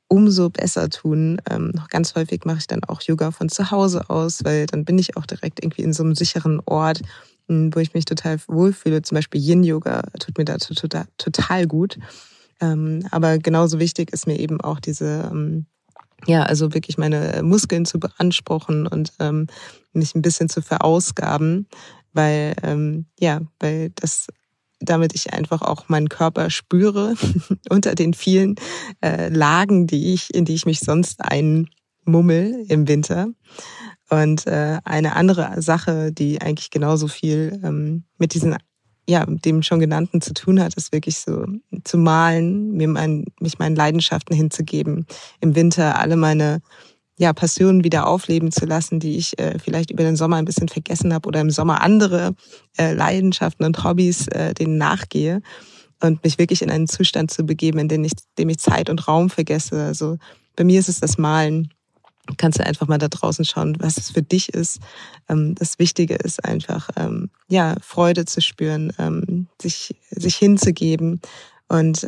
umso 0.07 0.49
besser 0.49 0.89
tun. 0.89 1.41
Ähm, 1.49 1.71
ganz 1.89 2.15
häufig 2.15 2.45
mache 2.45 2.59
ich 2.59 2.67
dann 2.67 2.83
auch 2.83 3.01
Yoga 3.01 3.31
von 3.31 3.49
zu 3.49 3.71
Hause 3.71 4.09
aus, 4.09 4.43
weil 4.43 4.65
dann 4.65 4.85
bin 4.85 4.97
ich 4.97 5.17
auch 5.17 5.25
direkt 5.25 5.63
irgendwie 5.63 5.83
in 5.83 5.93
so 5.93 6.03
einem 6.03 6.15
sicheren 6.15 6.61
Ort, 6.65 7.01
hm, 7.47 7.73
wo 7.73 7.79
ich 7.79 7.93
mich 7.93 8.05
total 8.05 8.39
wohlfühle. 8.47 9.01
Zum 9.01 9.15
Beispiel 9.15 9.41
Yin-Yoga 9.41 10.03
tut 10.19 10.37
mir 10.37 10.45
da 10.45 10.57
total, 11.17 11.67
gut. 11.67 11.97
Ähm, 12.61 13.05
aber 13.11 13.37
genauso 13.37 13.79
wichtig 13.79 14.11
ist 14.13 14.27
mir 14.27 14.39
eben 14.39 14.61
auch 14.61 14.79
diese 14.79 15.29
ähm, 15.31 15.65
ja, 16.27 16.43
also 16.43 16.73
wirklich 16.73 16.97
meine 16.97 17.41
Muskeln 17.43 17.85
zu 17.85 17.99
beanspruchen 17.99 18.87
und 18.87 19.13
ähm, 19.19 19.47
mich 19.93 20.15
ein 20.15 20.21
bisschen 20.21 20.49
zu 20.49 20.61
verausgaben, 20.61 21.67
weil 22.13 22.55
ja, 23.19 23.41
weil 23.59 23.91
das 23.91 24.27
damit 24.79 25.15
ich 25.15 25.33
einfach 25.33 25.61
auch 25.61 25.89
meinen 25.89 26.09
Körper 26.09 26.49
spüre 26.49 27.15
unter 27.69 27.95
den 27.95 28.13
vielen 28.13 28.55
äh, 29.01 29.29
Lagen, 29.29 29.87
die 29.87 30.13
ich, 30.13 30.33
in 30.33 30.45
die 30.45 30.53
ich 30.53 30.65
mich 30.65 30.79
sonst 30.79 31.21
einmummel 31.21 32.65
im 32.67 32.87
Winter. 32.87 33.29
Und 34.09 34.45
äh, 34.47 34.79
eine 34.83 35.15
andere 35.15 35.61
Sache, 35.61 36.11
die 36.11 36.41
eigentlich 36.41 36.69
genauso 36.69 37.07
viel 37.07 37.59
ähm, 37.63 38.03
mit 38.17 38.33
diesen 38.33 38.55
ja, 39.07 39.23
dem 39.27 39.61
schon 39.61 39.79
genannten 39.79 40.19
zu 40.19 40.33
tun 40.33 40.59
hat, 40.59 40.73
ist 40.75 40.91
wirklich 40.91 41.19
so 41.19 41.45
zu 41.83 41.97
malen, 41.97 42.71
mir 42.71 42.87
mein, 42.87 43.25
mich 43.39 43.59
meinen 43.59 43.75
Leidenschaften 43.75 44.35
hinzugeben, 44.35 45.05
im 45.41 45.55
Winter 45.55 45.99
alle 45.99 46.15
meine 46.15 46.61
ja, 47.17 47.31
Passionen 47.31 47.83
wieder 47.83 48.07
aufleben 48.07 48.51
zu 48.51 48.65
lassen, 48.65 48.99
die 48.99 49.17
ich 49.17 49.39
äh, 49.39 49.57
vielleicht 49.59 49.91
über 49.91 50.03
den 50.03 50.15
Sommer 50.15 50.37
ein 50.37 50.45
bisschen 50.45 50.67
vergessen 50.67 51.13
habe 51.13 51.27
oder 51.27 51.39
im 51.39 51.49
Sommer 51.49 51.81
andere 51.81 52.35
äh, 52.77 52.93
Leidenschaften 52.93 53.65
und 53.65 53.83
Hobbys 53.83 54.27
äh, 54.27 54.53
denen 54.53 54.77
nachgehe 54.77 55.41
und 56.01 56.23
mich 56.23 56.37
wirklich 56.37 56.61
in 56.61 56.69
einen 56.69 56.87
Zustand 56.87 57.31
zu 57.31 57.45
begeben, 57.45 57.79
in 57.79 57.87
dem 57.87 58.03
ich, 58.03 58.13
dem 58.37 58.49
ich 58.49 58.57
Zeit 58.59 58.89
und 58.89 59.07
Raum 59.07 59.29
vergesse. 59.29 59.81
Also 59.83 60.17
bei 60.57 60.65
mir 60.65 60.79
ist 60.79 60.89
es 60.89 60.99
das 60.99 61.17
Malen, 61.17 61.69
kannst 62.37 62.59
du 62.59 62.65
einfach 62.65 62.87
mal 62.87 62.97
da 62.97 63.07
draußen 63.07 63.45
schauen, 63.45 63.77
was 63.79 63.97
es 63.97 64.11
für 64.11 64.21
dich 64.21 64.49
ist. 64.49 64.79
Ähm, 65.29 65.55
das 65.55 65.79
Wichtige 65.79 66.15
ist 66.15 66.43
einfach, 66.43 66.89
ähm, 66.95 67.29
ja, 67.47 67.75
Freude 67.81 68.25
zu 68.25 68.41
spüren, 68.41 68.91
ähm, 68.97 69.47
sich, 69.61 69.95
sich 70.09 70.35
hinzugeben 70.35 71.21
und 71.67 72.03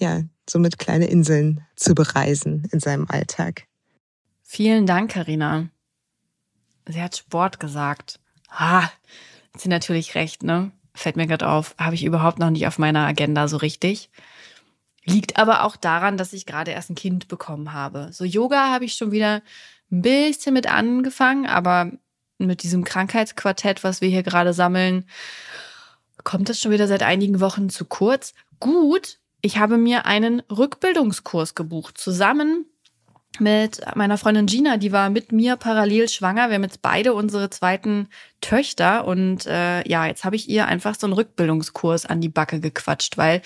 ja, 0.00 0.22
somit 0.50 0.78
kleine 0.78 1.06
Inseln 1.06 1.64
zu 1.76 1.94
bereisen 1.94 2.66
in 2.72 2.80
seinem 2.80 3.06
Alltag. 3.08 3.68
Vielen 4.42 4.86
Dank, 4.86 5.12
Karina. 5.12 5.68
Sie 6.86 7.00
hat 7.00 7.16
Sport 7.16 7.60
gesagt. 7.60 8.18
Ha, 8.50 8.82
hat 8.82 9.60
sie 9.60 9.68
natürlich 9.68 10.14
recht, 10.14 10.42
ne? 10.42 10.72
Fällt 10.94 11.16
mir 11.16 11.26
gerade 11.26 11.48
auf, 11.48 11.76
habe 11.78 11.94
ich 11.94 12.02
überhaupt 12.02 12.38
noch 12.38 12.50
nicht 12.50 12.66
auf 12.66 12.78
meiner 12.78 13.06
Agenda 13.06 13.46
so 13.46 13.58
richtig. 13.58 14.10
Liegt 15.08 15.38
aber 15.38 15.64
auch 15.64 15.76
daran, 15.76 16.16
dass 16.16 16.32
ich 16.32 16.46
gerade 16.46 16.72
erst 16.72 16.90
ein 16.90 16.94
Kind 16.94 17.28
bekommen 17.28 17.72
habe. 17.72 18.08
So 18.12 18.24
Yoga 18.24 18.70
habe 18.70 18.84
ich 18.84 18.94
schon 18.94 19.10
wieder 19.10 19.42
ein 19.90 20.02
bisschen 20.02 20.52
mit 20.54 20.70
angefangen, 20.70 21.46
aber 21.46 21.92
mit 22.38 22.62
diesem 22.62 22.84
Krankheitsquartett, 22.84 23.84
was 23.84 24.00
wir 24.00 24.08
hier 24.08 24.22
gerade 24.22 24.52
sammeln, 24.52 25.08
kommt 26.24 26.48
das 26.48 26.60
schon 26.60 26.72
wieder 26.72 26.86
seit 26.86 27.02
einigen 27.02 27.40
Wochen 27.40 27.70
zu 27.70 27.84
kurz. 27.84 28.34
Gut, 28.60 29.18
ich 29.40 29.58
habe 29.58 29.78
mir 29.78 30.06
einen 30.06 30.40
Rückbildungskurs 30.50 31.54
gebucht, 31.54 31.96
zusammen 31.98 32.66
mit 33.40 33.80
meiner 33.94 34.18
Freundin 34.18 34.46
Gina, 34.46 34.78
die 34.78 34.90
war 34.90 35.10
mit 35.10 35.30
mir 35.32 35.56
parallel 35.56 36.08
schwanger. 36.08 36.48
Wir 36.48 36.56
haben 36.56 36.64
jetzt 36.64 36.82
beide 36.82 37.14
unsere 37.14 37.50
zweiten 37.50 38.08
Töchter 38.40 39.06
und 39.06 39.46
äh, 39.46 39.88
ja, 39.88 40.06
jetzt 40.06 40.24
habe 40.24 40.34
ich 40.34 40.48
ihr 40.48 40.66
einfach 40.66 40.96
so 40.96 41.06
einen 41.06 41.14
Rückbildungskurs 41.14 42.06
an 42.06 42.20
die 42.20 42.28
Backe 42.28 42.60
gequatscht, 42.60 43.16
weil 43.16 43.42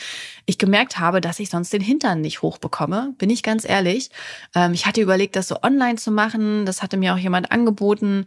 ich 0.46 0.56
gemerkt 0.56 0.98
habe, 0.98 1.20
dass 1.20 1.40
ich 1.40 1.50
sonst 1.50 1.72
den 1.72 1.82
Hintern 1.82 2.20
nicht 2.20 2.42
hochbekomme. 2.42 3.14
Bin 3.18 3.28
ich 3.28 3.42
ganz 3.42 3.68
ehrlich. 3.68 4.10
Ähm, 4.54 4.72
ich 4.72 4.86
hatte 4.86 5.00
überlegt, 5.00 5.36
das 5.36 5.48
so 5.48 5.62
online 5.62 5.96
zu 5.96 6.10
machen. 6.10 6.64
Das 6.64 6.82
hatte 6.82 6.96
mir 6.96 7.12
auch 7.14 7.18
jemand 7.18 7.50
angeboten 7.52 8.26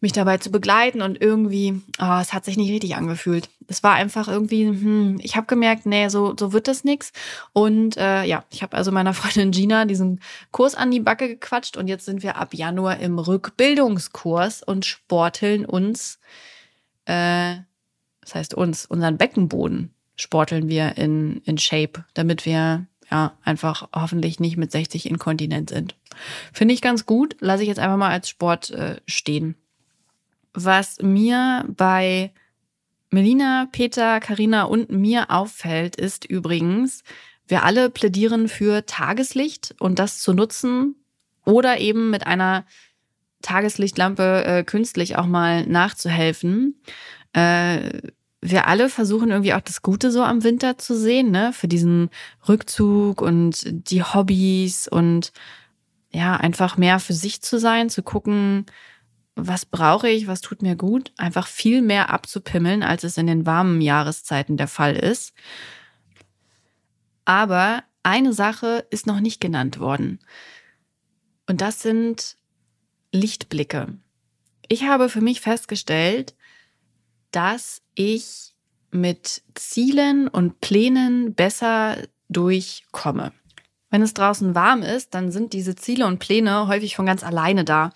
mich 0.00 0.12
dabei 0.12 0.38
zu 0.38 0.50
begleiten 0.50 1.02
und 1.02 1.20
irgendwie, 1.20 1.80
oh, 2.00 2.18
es 2.20 2.32
hat 2.32 2.44
sich 2.44 2.56
nicht 2.56 2.70
richtig 2.70 2.96
angefühlt. 2.96 3.48
Es 3.68 3.82
war 3.82 3.94
einfach 3.94 4.28
irgendwie, 4.28 4.66
hm, 4.66 5.18
ich 5.22 5.36
habe 5.36 5.46
gemerkt, 5.46 5.86
nee, 5.86 6.08
so, 6.08 6.34
so 6.38 6.52
wird 6.52 6.68
das 6.68 6.84
nix. 6.84 7.12
Und 7.52 7.96
äh, 7.96 8.24
ja, 8.24 8.44
ich 8.50 8.62
habe 8.62 8.76
also 8.76 8.92
meiner 8.92 9.14
Freundin 9.14 9.50
Gina 9.50 9.84
diesen 9.84 10.20
Kurs 10.50 10.74
an 10.74 10.90
die 10.90 11.00
Backe 11.00 11.28
gequatscht 11.28 11.76
und 11.76 11.88
jetzt 11.88 12.04
sind 12.04 12.22
wir 12.22 12.36
ab 12.36 12.54
Januar 12.54 12.98
im 12.98 13.18
Rückbildungskurs 13.18 14.62
und 14.62 14.84
sporteln 14.84 15.64
uns, 15.64 16.18
äh, 17.06 17.56
das 18.20 18.34
heißt 18.34 18.54
uns, 18.54 18.86
unseren 18.86 19.18
Beckenboden 19.18 19.94
sporteln 20.16 20.68
wir 20.68 20.96
in, 20.96 21.38
in 21.44 21.58
Shape, 21.58 22.04
damit 22.14 22.46
wir 22.46 22.86
ja 23.10 23.36
einfach 23.42 23.88
hoffentlich 23.94 24.40
nicht 24.40 24.56
mit 24.56 24.72
60 24.72 25.06
inkontinent 25.06 25.70
sind. 25.70 25.96
Finde 26.52 26.74
ich 26.74 26.80
ganz 26.80 27.06
gut, 27.06 27.36
lasse 27.40 27.62
ich 27.62 27.68
jetzt 27.68 27.78
einfach 27.78 27.96
mal 27.96 28.10
als 28.10 28.28
Sport 28.28 28.70
äh, 28.70 29.00
stehen. 29.06 29.56
Was 30.54 30.98
mir 31.02 31.64
bei 31.68 32.32
Melina, 33.10 33.68
Peter, 33.70 34.20
Karina 34.20 34.64
und 34.64 34.90
mir 34.90 35.30
auffällt, 35.30 35.96
ist 35.96 36.24
übrigens, 36.24 37.02
wir 37.46 37.64
alle 37.64 37.90
plädieren 37.90 38.48
für 38.48 38.86
Tageslicht 38.86 39.74
und 39.78 39.98
das 39.98 40.20
zu 40.20 40.32
nutzen 40.32 40.96
oder 41.44 41.78
eben 41.78 42.10
mit 42.10 42.26
einer 42.26 42.64
Tageslichtlampe 43.42 44.44
äh, 44.44 44.64
künstlich 44.64 45.16
auch 45.16 45.26
mal 45.26 45.66
nachzuhelfen. 45.66 46.80
Äh, 47.34 48.00
wir 48.40 48.66
alle 48.66 48.88
versuchen 48.88 49.30
irgendwie 49.30 49.54
auch 49.54 49.60
das 49.60 49.82
Gute 49.82 50.10
so 50.10 50.22
am 50.22 50.44
Winter 50.44 50.78
zu 50.78 50.96
sehen, 50.96 51.30
ne? 51.30 51.52
Für 51.52 51.68
diesen 51.68 52.10
Rückzug 52.48 53.20
und 53.22 53.64
die 53.64 54.02
Hobbys 54.02 54.88
und 54.88 55.32
ja, 56.10 56.36
einfach 56.36 56.76
mehr 56.76 57.00
für 57.00 57.14
sich 57.14 57.42
zu 57.42 57.58
sein, 57.58 57.90
zu 57.90 58.02
gucken, 58.02 58.66
was 59.36 59.66
brauche 59.66 60.08
ich, 60.08 60.26
was 60.26 60.40
tut 60.40 60.62
mir 60.62 60.76
gut, 60.76 61.12
einfach 61.16 61.46
viel 61.46 61.82
mehr 61.82 62.10
abzupimmeln, 62.10 62.82
als 62.82 63.04
es 63.04 63.18
in 63.18 63.26
den 63.26 63.46
warmen 63.46 63.80
Jahreszeiten 63.80 64.56
der 64.56 64.68
Fall 64.68 64.96
ist. 64.96 65.34
Aber 67.24 67.82
eine 68.02 68.32
Sache 68.32 68.86
ist 68.90 69.06
noch 69.06 69.20
nicht 69.20 69.40
genannt 69.40 69.80
worden. 69.80 70.20
Und 71.46 71.60
das 71.60 71.80
sind 71.80 72.36
Lichtblicke. 73.12 73.98
Ich 74.68 74.84
habe 74.84 75.08
für 75.08 75.20
mich 75.20 75.40
festgestellt, 75.40 76.34
dass 77.30 77.82
ich 77.94 78.54
mit 78.90 79.42
Zielen 79.54 80.28
und 80.28 80.60
Plänen 80.60 81.34
besser 81.34 81.98
durchkomme. 82.28 83.32
Wenn 83.90 84.02
es 84.02 84.14
draußen 84.14 84.54
warm 84.54 84.82
ist, 84.82 85.14
dann 85.14 85.30
sind 85.30 85.52
diese 85.52 85.74
Ziele 85.74 86.06
und 86.06 86.18
Pläne 86.18 86.68
häufig 86.68 86.96
von 86.96 87.06
ganz 87.06 87.22
alleine 87.22 87.64
da. 87.64 87.92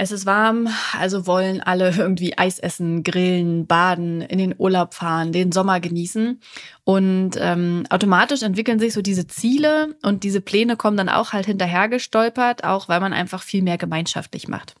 Es 0.00 0.12
ist 0.12 0.26
warm, 0.26 0.68
also 0.96 1.26
wollen 1.26 1.60
alle 1.60 1.92
irgendwie 1.96 2.38
Eis 2.38 2.60
essen, 2.60 3.02
grillen, 3.02 3.66
baden, 3.66 4.20
in 4.20 4.38
den 4.38 4.54
Urlaub 4.56 4.94
fahren, 4.94 5.32
den 5.32 5.50
Sommer 5.50 5.80
genießen. 5.80 6.40
Und 6.84 7.32
ähm, 7.36 7.82
automatisch 7.90 8.42
entwickeln 8.42 8.78
sich 8.78 8.92
so 8.92 9.02
diese 9.02 9.26
Ziele 9.26 9.96
und 10.02 10.22
diese 10.22 10.40
Pläne 10.40 10.76
kommen 10.76 10.96
dann 10.96 11.08
auch 11.08 11.32
halt 11.32 11.46
hinterher 11.46 11.88
gestolpert, 11.88 12.62
auch 12.62 12.88
weil 12.88 13.00
man 13.00 13.12
einfach 13.12 13.42
viel 13.42 13.60
mehr 13.60 13.76
gemeinschaftlich 13.76 14.46
macht. 14.46 14.76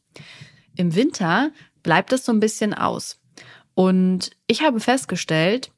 Im 0.76 0.94
Winter 0.94 1.50
bleibt 1.82 2.12
es 2.12 2.24
so 2.24 2.30
ein 2.30 2.38
bisschen 2.38 2.72
aus. 2.72 3.18
Und 3.74 4.30
ich 4.46 4.62
habe 4.62 4.78
festgestellt, 4.78 5.72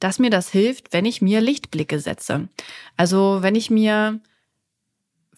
dass 0.00 0.18
mir 0.18 0.30
das 0.30 0.50
hilft, 0.50 0.92
wenn 0.92 1.04
ich 1.04 1.22
mir 1.22 1.40
Lichtblicke 1.40 2.00
setze. 2.00 2.48
Also 2.96 3.38
wenn 3.42 3.54
ich 3.54 3.70
mir 3.70 4.18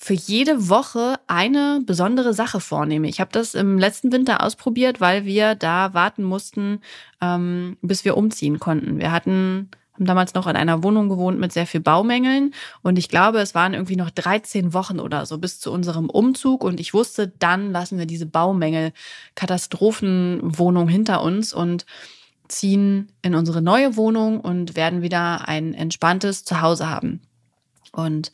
für 0.04 0.12
jede 0.12 0.68
Woche 0.68 1.18
eine 1.28 1.80
besondere 1.82 2.34
Sache 2.34 2.60
vornehme. 2.60 3.08
Ich 3.08 3.20
habe 3.20 3.30
das 3.32 3.54
im 3.54 3.78
letzten 3.78 4.12
Winter 4.12 4.42
ausprobiert, 4.42 5.00
weil 5.00 5.24
wir 5.24 5.54
da 5.54 5.94
warten 5.94 6.24
mussten, 6.24 6.82
ähm, 7.22 7.78
bis 7.80 8.04
wir 8.04 8.18
umziehen 8.18 8.60
konnten. 8.60 8.98
Wir 8.98 9.12
hatten 9.12 9.70
haben 9.94 10.04
damals 10.04 10.34
noch 10.34 10.46
in 10.46 10.56
einer 10.56 10.82
Wohnung 10.82 11.08
gewohnt 11.08 11.38
mit 11.40 11.52
sehr 11.54 11.66
viel 11.66 11.80
Baumängeln 11.80 12.52
und 12.82 12.98
ich 12.98 13.08
glaube, 13.08 13.38
es 13.38 13.54
waren 13.54 13.72
irgendwie 13.72 13.96
noch 13.96 14.10
13 14.10 14.74
Wochen 14.74 15.00
oder 15.00 15.24
so 15.24 15.38
bis 15.38 15.58
zu 15.58 15.72
unserem 15.72 16.10
Umzug 16.10 16.64
und 16.64 16.80
ich 16.80 16.92
wusste, 16.92 17.28
dann 17.38 17.72
lassen 17.72 17.96
wir 17.96 18.04
diese 18.04 18.26
Baumängel 18.26 18.92
Katastrophenwohnung 19.36 20.86
hinter 20.86 21.22
uns 21.22 21.54
und 21.54 21.86
ziehen 22.48 23.10
in 23.22 23.34
unsere 23.34 23.62
neue 23.62 23.96
Wohnung 23.96 24.40
und 24.40 24.76
werden 24.76 25.00
wieder 25.00 25.48
ein 25.48 25.72
entspanntes 25.72 26.44
Zuhause 26.44 26.90
haben. 26.90 27.22
Und 27.92 28.32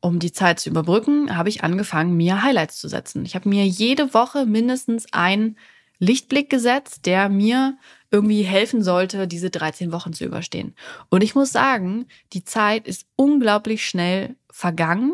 um 0.00 0.18
die 0.18 0.32
Zeit 0.32 0.60
zu 0.60 0.70
überbrücken, 0.70 1.36
habe 1.36 1.48
ich 1.48 1.62
angefangen, 1.62 2.16
mir 2.16 2.42
Highlights 2.42 2.78
zu 2.78 2.88
setzen. 2.88 3.24
Ich 3.24 3.34
habe 3.34 3.48
mir 3.48 3.66
jede 3.66 4.14
Woche 4.14 4.46
mindestens 4.46 5.12
einen 5.12 5.56
Lichtblick 5.98 6.48
gesetzt, 6.48 7.04
der 7.04 7.28
mir 7.28 7.76
irgendwie 8.10 8.42
helfen 8.42 8.82
sollte, 8.82 9.28
diese 9.28 9.50
13 9.50 9.92
Wochen 9.92 10.12
zu 10.12 10.24
überstehen. 10.24 10.74
Und 11.10 11.22
ich 11.22 11.34
muss 11.34 11.52
sagen, 11.52 12.06
die 12.32 12.44
Zeit 12.44 12.88
ist 12.88 13.06
unglaublich 13.16 13.86
schnell 13.86 14.36
vergangen 14.50 15.12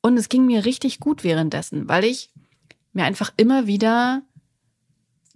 und 0.00 0.16
es 0.16 0.28
ging 0.28 0.46
mir 0.46 0.64
richtig 0.64 0.98
gut 0.98 1.22
währenddessen, 1.22 1.88
weil 1.88 2.04
ich 2.04 2.30
mir 2.92 3.04
einfach 3.04 3.32
immer 3.36 3.66
wieder 3.66 4.22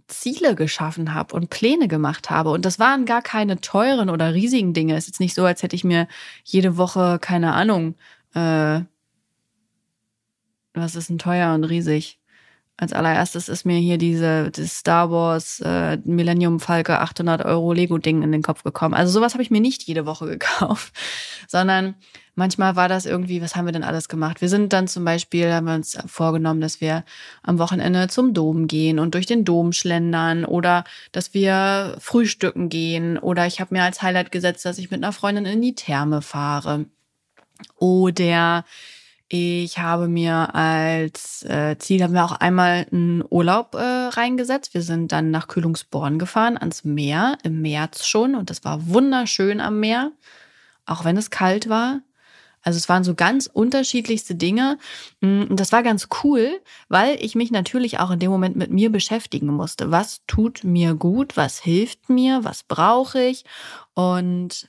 Ziele 0.08 0.54
geschaffen 0.54 1.14
habe 1.14 1.34
und 1.34 1.50
Pläne 1.50 1.88
gemacht 1.88 2.30
habe. 2.30 2.50
Und 2.50 2.64
das 2.64 2.78
waren 2.78 3.06
gar 3.06 3.22
keine 3.22 3.60
teuren 3.60 4.10
oder 4.10 4.34
riesigen 4.34 4.72
Dinge. 4.72 4.94
Es 4.94 5.04
ist 5.04 5.08
jetzt 5.08 5.20
nicht 5.20 5.34
so, 5.34 5.44
als 5.44 5.62
hätte 5.62 5.76
ich 5.76 5.84
mir 5.84 6.08
jede 6.44 6.76
Woche, 6.76 7.18
keine 7.20 7.54
Ahnung, 7.54 7.96
äh, 8.34 8.80
was 10.74 10.94
ist 10.94 11.08
denn 11.08 11.18
teuer 11.18 11.54
und 11.54 11.64
riesig? 11.64 12.20
Als 12.78 12.92
allererstes 12.92 13.48
ist 13.48 13.64
mir 13.64 13.78
hier 13.78 13.96
diese 13.96 14.50
das 14.50 14.76
Star 14.78 15.10
Wars 15.10 15.60
äh, 15.60 15.96
Millennium 16.04 16.60
Falke 16.60 17.00
800 17.00 17.42
Euro 17.46 17.72
Lego 17.72 17.96
Ding 17.96 18.22
in 18.22 18.32
den 18.32 18.42
Kopf 18.42 18.64
gekommen. 18.64 18.92
Also 18.92 19.12
sowas 19.12 19.32
habe 19.32 19.42
ich 19.42 19.50
mir 19.50 19.62
nicht 19.62 19.84
jede 19.84 20.04
Woche 20.04 20.26
gekauft, 20.38 20.92
sondern 21.48 21.94
manchmal 22.34 22.76
war 22.76 22.88
das 22.88 23.06
irgendwie, 23.06 23.40
was 23.40 23.56
haben 23.56 23.64
wir 23.64 23.72
denn 23.72 23.82
alles 23.82 24.10
gemacht? 24.10 24.42
Wir 24.42 24.50
sind 24.50 24.74
dann 24.74 24.88
zum 24.88 25.06
Beispiel, 25.06 25.50
haben 25.54 25.66
wir 25.66 25.74
uns 25.74 25.96
vorgenommen, 26.06 26.60
dass 26.60 26.82
wir 26.82 27.04
am 27.42 27.58
Wochenende 27.58 28.08
zum 28.08 28.34
Dom 28.34 28.66
gehen 28.66 28.98
und 28.98 29.14
durch 29.14 29.24
den 29.24 29.46
Dom 29.46 29.72
schlendern 29.72 30.44
oder 30.44 30.84
dass 31.12 31.32
wir 31.32 31.96
frühstücken 31.98 32.68
gehen 32.68 33.16
oder 33.16 33.46
ich 33.46 33.58
habe 33.58 33.74
mir 33.74 33.84
als 33.84 34.02
Highlight 34.02 34.32
gesetzt, 34.32 34.66
dass 34.66 34.76
ich 34.76 34.90
mit 34.90 35.02
einer 35.02 35.12
Freundin 35.12 35.46
in 35.46 35.62
die 35.62 35.74
Therme 35.74 36.20
fahre 36.20 36.84
oder 37.76 38.64
ich 39.28 39.78
habe 39.78 40.06
mir 40.06 40.54
als 40.54 41.42
äh, 41.42 41.76
Ziel, 41.78 42.02
haben 42.02 42.14
wir 42.14 42.24
auch 42.24 42.32
einmal 42.32 42.86
einen 42.92 43.24
Urlaub 43.28 43.74
äh, 43.74 43.78
reingesetzt. 43.78 44.72
Wir 44.72 44.82
sind 44.82 45.10
dann 45.10 45.32
nach 45.32 45.48
Kühlungsborn 45.48 46.18
gefahren, 46.18 46.56
ans 46.56 46.84
Meer, 46.84 47.36
im 47.42 47.60
März 47.60 48.06
schon. 48.06 48.36
Und 48.36 48.50
das 48.50 48.64
war 48.64 48.86
wunderschön 48.88 49.60
am 49.60 49.80
Meer, 49.80 50.12
auch 50.84 51.04
wenn 51.04 51.16
es 51.16 51.30
kalt 51.30 51.68
war. 51.68 52.02
Also 52.62 52.78
es 52.78 52.88
waren 52.88 53.04
so 53.04 53.14
ganz 53.14 53.46
unterschiedlichste 53.52 54.36
Dinge. 54.36 54.78
Mm, 55.20 55.42
und 55.42 55.58
das 55.58 55.72
war 55.72 55.82
ganz 55.82 56.08
cool, 56.22 56.60
weil 56.88 57.16
ich 57.20 57.34
mich 57.34 57.50
natürlich 57.50 57.98
auch 57.98 58.12
in 58.12 58.20
dem 58.20 58.30
Moment 58.30 58.54
mit 58.54 58.70
mir 58.70 58.90
beschäftigen 58.90 59.48
musste. 59.48 59.90
Was 59.90 60.22
tut 60.28 60.62
mir 60.62 60.94
gut? 60.94 61.36
Was 61.36 61.58
hilft 61.58 62.08
mir? 62.10 62.44
Was 62.44 62.62
brauche 62.62 63.22
ich? 63.22 63.44
Und 63.94 64.68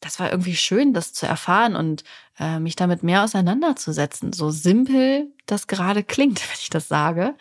das 0.00 0.20
war 0.20 0.30
irgendwie 0.30 0.56
schön, 0.56 0.92
das 0.92 1.12
zu 1.12 1.26
erfahren 1.26 1.76
und 1.76 2.04
äh, 2.38 2.58
mich 2.58 2.76
damit 2.76 3.02
mehr 3.02 3.24
auseinanderzusetzen. 3.24 4.32
So 4.32 4.50
simpel 4.50 5.32
das 5.46 5.66
gerade 5.66 6.02
klingt, 6.02 6.40
wenn 6.48 6.58
ich 6.58 6.70
das 6.70 6.88
sage. 6.88 7.34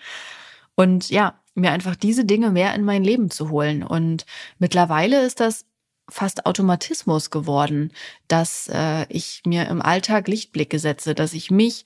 Und 0.76 1.10
ja, 1.10 1.40
mir 1.56 1.72
einfach 1.72 1.96
diese 1.96 2.26
Dinge 2.26 2.52
mehr 2.52 2.76
in 2.76 2.84
mein 2.84 3.04
Leben 3.04 3.32
zu 3.32 3.50
holen. 3.50 3.84
Und 3.84 4.26
mittlerweile 4.60 5.26
ist 5.26 5.40
das 5.40 5.66
fast 6.10 6.46
Automatismus 6.46 7.32
geworden, 7.32 7.92
dass 8.28 8.70
äh, 8.72 9.06
ich 9.10 9.42
mir 9.46 9.68
im 9.68 9.82
Alltag 9.82 10.28
Lichtblicke 10.28 10.78
setze, 10.78 11.16
dass 11.16 11.34
ich 11.34 11.50
mich 11.50 11.86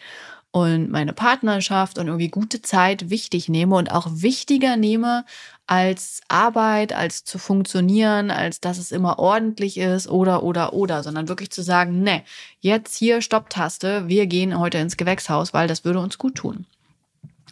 und 0.51 0.89
meine 0.89 1.13
Partnerschaft 1.13 1.97
und 1.99 2.07
irgendwie 2.07 2.29
gute 2.29 2.61
Zeit 2.61 3.09
wichtig 3.09 3.49
nehme 3.49 3.75
und 3.75 3.91
auch 3.91 4.07
wichtiger 4.11 4.77
nehme 4.77 5.25
als 5.69 6.21
Arbeit, 6.29 6.93
als 6.93 7.25
zu 7.25 7.37
funktionieren, 7.37 8.31
als 8.31 8.59
dass 8.59 8.79
es 8.79 8.91
immer 8.91 9.19
ordentlich 9.19 9.77
ist 9.77 10.07
oder 10.07 10.41
oder 10.41 10.73
oder, 10.73 11.03
sondern 11.03 11.27
wirklich 11.27 11.51
zu 11.51 11.61
sagen, 11.61 12.01
ne, 12.01 12.23
jetzt 12.59 12.97
hier 12.97 13.21
Stopptaste, 13.21 14.07
wir 14.07 14.25
gehen 14.25 14.57
heute 14.57 14.79
ins 14.79 14.97
Gewächshaus, 14.97 15.53
weil 15.53 15.67
das 15.67 15.85
würde 15.85 15.99
uns 15.99 16.17
gut 16.17 16.33
tun. 16.33 16.65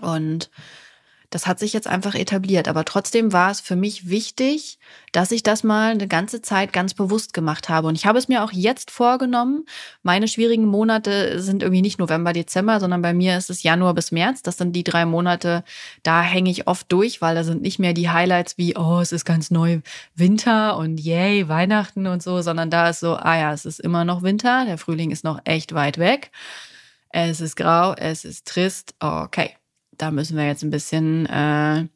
Und 0.01 0.49
das 1.30 1.46
hat 1.46 1.60
sich 1.60 1.74
jetzt 1.74 1.88
einfach 1.88 2.16
etabliert. 2.16 2.70
Aber 2.70 2.86
trotzdem 2.86 3.34
war 3.34 3.52
es 3.52 3.60
für 3.60 3.76
mich 3.76 4.10
wichtig, 4.10 4.80
dass 5.12 5.32
ich 5.32 5.44
das 5.44 5.63
mal 5.63 5.92
eine 5.92 6.08
ganze 6.08 6.42
Zeit 6.42 6.72
ganz 6.72 6.94
bewusst 6.94 7.34
gemacht 7.34 7.68
habe. 7.68 7.88
Und 7.88 7.96
ich 7.96 8.06
habe 8.06 8.18
es 8.18 8.30
mir 8.30 8.44
auch 8.44 8.54
jetzt 8.54 8.92
vorgenommen. 8.92 9.66
Meine 10.04 10.30
schwierigen 10.30 10.66
Monate 10.66 11.42
sind 11.42 11.63
irgendwie 11.63 11.82
nicht 11.82 12.00
November, 12.00 12.32
Dezember, 12.32 12.80
sondern 12.80 13.02
bei 13.02 13.13
mir 13.13 13.38
ist 13.38 13.50
es 13.50 13.63
Januar 13.63 13.94
bis 13.94 14.12
März. 14.12 14.42
Das 14.42 14.58
sind 14.58 14.74
die 14.74 14.86
drei 14.86 15.06
Monate, 15.06 15.63
da 16.04 16.22
hänge 16.22 16.50
ich 16.50 16.68
oft 16.68 16.90
durch, 16.92 17.22
weil 17.22 17.36
da 17.36 17.44
sind 17.44 17.62
nicht 17.62 17.80
mehr 17.80 17.94
die 17.94 18.10
Highlights 18.10 18.58
wie, 18.58 18.78
oh, 18.78 19.00
es 19.02 19.12
ist 19.12 19.26
ganz 19.26 19.52
neu 19.52 19.82
Winter 20.16 20.78
und 20.78 20.98
yay, 20.98 21.50
Weihnachten 21.50 22.08
und 22.08 22.24
so, 22.24 22.42
sondern 22.42 22.70
da 22.70 22.90
ist 22.90 23.02
so, 23.02 23.16
ah 23.16 23.38
ja, 23.38 23.54
es 23.54 23.66
ist 23.66 23.80
immer 23.82 24.06
noch 24.06 24.24
Winter, 24.24 24.66
der 24.66 24.78
Frühling 24.78 25.12
ist 25.12 25.26
noch 25.26 25.40
echt 25.44 25.74
weit 25.74 25.98
weg. 25.98 26.32
Es 27.10 27.42
ist 27.42 27.56
grau, 27.56 27.94
es 27.94 28.26
ist 28.26 28.48
trist, 28.48 28.96
okay 29.00 29.56
da 29.97 30.12
müssen 30.12 30.38
wir 30.38 30.45
jetzt 30.45 30.63
ein 30.63 30.69
bisschen 30.69 31.25
äh, 31.27 31.88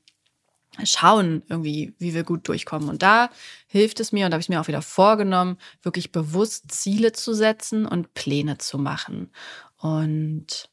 schauen, 0.83 1.43
irgendwie, 1.47 1.93
wie 1.99 2.13
wir 2.13 2.23
gut 2.23 2.47
durchkommen. 2.47 2.89
Und 2.89 3.01
da 3.01 3.29
hilft 3.67 3.99
es 3.99 4.11
mir, 4.11 4.25
und 4.25 4.31
da 4.31 4.35
habe 4.35 4.41
ich 4.41 4.49
mir 4.49 4.61
auch 4.61 4.67
wieder 4.67 4.81
vorgenommen, 4.81 5.57
wirklich 5.81 6.11
bewusst 6.11 6.71
Ziele 6.71 7.11
zu 7.11 7.33
setzen 7.33 7.85
und 7.85 8.13
Pläne 8.13 8.57
zu 8.57 8.77
machen. 8.77 9.31
Und 9.77 10.69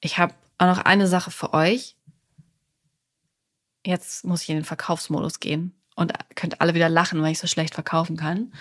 ich 0.00 0.18
habe 0.18 0.34
auch 0.58 0.66
noch 0.66 0.84
eine 0.84 1.06
Sache 1.06 1.30
für 1.30 1.52
euch. 1.54 1.96
Jetzt 3.86 4.24
muss 4.24 4.42
ich 4.42 4.50
in 4.50 4.56
den 4.56 4.64
Verkaufsmodus 4.64 5.40
gehen 5.40 5.74
und 5.94 6.12
könnt 6.34 6.60
alle 6.60 6.74
wieder 6.74 6.88
lachen, 6.88 7.22
weil 7.22 7.32
ich 7.32 7.38
so 7.38 7.46
schlecht 7.46 7.74
verkaufen 7.74 8.16
kann. 8.16 8.52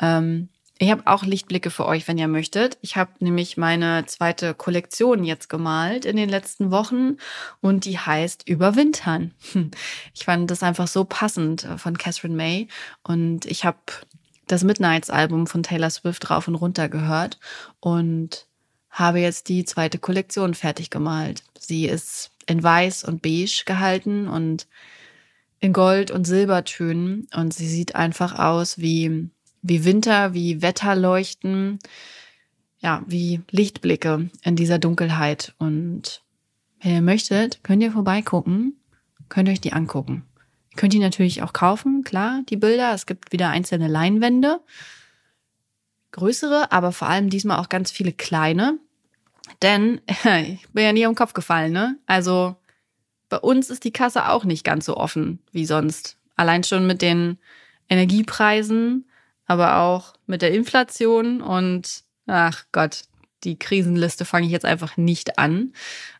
Ähm, 0.00 0.48
ich 0.82 0.90
habe 0.90 1.02
auch 1.04 1.24
Lichtblicke 1.24 1.70
für 1.70 1.84
euch, 1.84 2.08
wenn 2.08 2.16
ihr 2.16 2.26
möchtet. 2.26 2.78
Ich 2.80 2.96
habe 2.96 3.10
nämlich 3.20 3.58
meine 3.58 4.06
zweite 4.06 4.54
Kollektion 4.54 5.24
jetzt 5.24 5.50
gemalt 5.50 6.06
in 6.06 6.16
den 6.16 6.30
letzten 6.30 6.70
Wochen 6.70 7.18
und 7.60 7.84
die 7.84 7.98
heißt 7.98 8.48
Überwintern. 8.48 9.34
Ich 10.14 10.24
fand 10.24 10.50
das 10.50 10.62
einfach 10.62 10.88
so 10.88 11.04
passend 11.04 11.64
äh, 11.64 11.76
von 11.76 11.98
Catherine 11.98 12.34
May 12.34 12.68
und 13.02 13.44
ich 13.44 13.66
habe 13.66 13.78
das 14.46 14.64
Midnights-Album 14.64 15.46
von 15.46 15.62
Taylor 15.62 15.90
Swift 15.90 16.30
rauf 16.30 16.48
und 16.48 16.54
runter 16.54 16.88
gehört 16.88 17.38
und 17.80 18.46
habe 18.88 19.20
jetzt 19.20 19.50
die 19.50 19.66
zweite 19.66 19.98
Kollektion 19.98 20.54
fertig 20.54 20.88
gemalt. 20.88 21.44
Sie 21.58 21.86
ist 21.86 22.30
in 22.46 22.62
weiß 22.62 23.04
und 23.04 23.20
beige 23.20 23.64
gehalten 23.66 24.28
und 24.28 24.66
in 25.60 25.74
Gold- 25.74 26.10
und 26.10 26.24
Silbertönen 26.24 27.28
und 27.34 27.52
sie 27.52 27.68
sieht 27.68 27.94
einfach 27.94 28.38
aus 28.38 28.78
wie 28.78 29.28
wie 29.62 29.84
Winter, 29.84 30.34
wie 30.34 30.62
Wetterleuchten, 30.62 31.78
ja, 32.78 33.02
wie 33.06 33.42
Lichtblicke 33.50 34.30
in 34.42 34.56
dieser 34.56 34.78
Dunkelheit. 34.78 35.54
Und 35.58 36.22
wenn 36.82 36.94
ihr 36.94 37.02
möchtet, 37.02 37.62
könnt 37.62 37.82
ihr 37.82 37.92
vorbeigucken, 37.92 38.76
könnt 39.28 39.48
euch 39.48 39.60
die 39.60 39.72
angucken. 39.72 40.24
Ihr 40.70 40.76
könnt 40.76 40.92
die 40.92 40.98
natürlich 40.98 41.42
auch 41.42 41.52
kaufen, 41.52 42.04
klar, 42.04 42.42
die 42.48 42.56
Bilder. 42.56 42.94
Es 42.94 43.06
gibt 43.06 43.32
wieder 43.32 43.50
einzelne 43.50 43.88
Leinwände, 43.88 44.60
größere, 46.12 46.72
aber 46.72 46.92
vor 46.92 47.08
allem 47.08 47.28
diesmal 47.28 47.58
auch 47.58 47.68
ganz 47.68 47.90
viele 47.90 48.12
kleine. 48.12 48.78
Denn 49.62 50.00
ich 50.08 50.68
bin 50.70 50.84
ja 50.84 50.92
nie 50.92 51.06
am 51.06 51.14
Kopf 51.14 51.34
gefallen, 51.34 51.72
ne? 51.72 51.98
Also 52.06 52.56
bei 53.28 53.38
uns 53.38 53.70
ist 53.70 53.84
die 53.84 53.92
Kasse 53.92 54.28
auch 54.28 54.44
nicht 54.44 54.64
ganz 54.64 54.86
so 54.86 54.96
offen 54.96 55.38
wie 55.52 55.66
sonst. 55.66 56.16
Allein 56.36 56.64
schon 56.64 56.86
mit 56.86 57.02
den 57.02 57.38
Energiepreisen 57.88 59.04
aber 59.50 59.78
auch 59.78 60.14
mit 60.28 60.42
der 60.42 60.52
Inflation 60.52 61.42
und 61.42 62.04
ach 62.28 62.66
Gott, 62.70 63.02
die 63.42 63.58
Krisenliste 63.58 64.24
fange 64.24 64.46
ich 64.46 64.52
jetzt 64.52 64.64
einfach 64.64 64.96
nicht 64.96 65.40
an. 65.40 65.72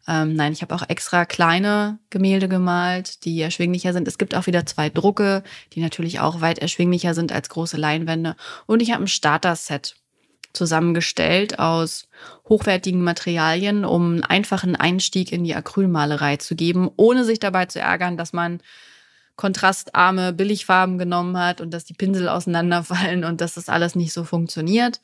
Ähm, 0.09 0.35
nein, 0.35 0.53
ich 0.53 0.63
habe 0.63 0.75
auch 0.75 0.83
extra 0.89 1.25
kleine 1.27 2.01
Gemälde 2.11 2.49
gemalt, 2.49 3.25
die 3.25 3.41
erschwinglicher 3.41 3.93
sind. 3.93 4.09
Es 4.09 4.19
gibt 4.19 4.35
auch 4.35 4.49
wieder 4.49 4.67
zwei 4.67 4.91
Drucke, 4.91 5.45
die 5.75 5.81
natürlich 5.81 6.19
auch 6.19 6.41
weit 6.41 6.59
erschwinglicher 6.59 7.15
sind 7.15 7.31
als 7.31 7.49
große 7.51 7.77
Leinwände. 7.77 8.35
Und 8.67 8.83
ich 8.83 8.91
habe 8.91 9.05
ein 9.05 9.07
Starter-Set 9.07 9.95
zusammengestellt 10.53 11.61
aus 11.61 12.09
hochwertigen 12.49 13.05
Materialien, 13.05 13.85
um 13.85 14.15
einen 14.15 14.25
einfachen 14.25 14.75
Einstieg 14.75 15.31
in 15.31 15.45
die 15.45 15.55
Acrylmalerei 15.55 16.39
zu 16.39 16.57
geben, 16.57 16.91
ohne 16.97 17.25
sich 17.25 17.39
dabei 17.39 17.67
zu 17.67 17.79
ärgern, 17.79 18.17
dass 18.17 18.33
man 18.33 18.61
kontrastarme 19.41 20.35
Billigfarben 20.35 20.99
genommen 20.99 21.39
hat 21.39 21.63
und 21.63 21.73
dass 21.73 21.87
die 21.87 21.95
Pinsel 21.95 22.29
auseinanderfallen 22.29 23.25
und 23.25 23.41
dass 23.41 23.55
das 23.55 23.71
alles 23.71 23.95
nicht 23.95 24.13
so 24.13 24.25
funktioniert. 24.25 25.01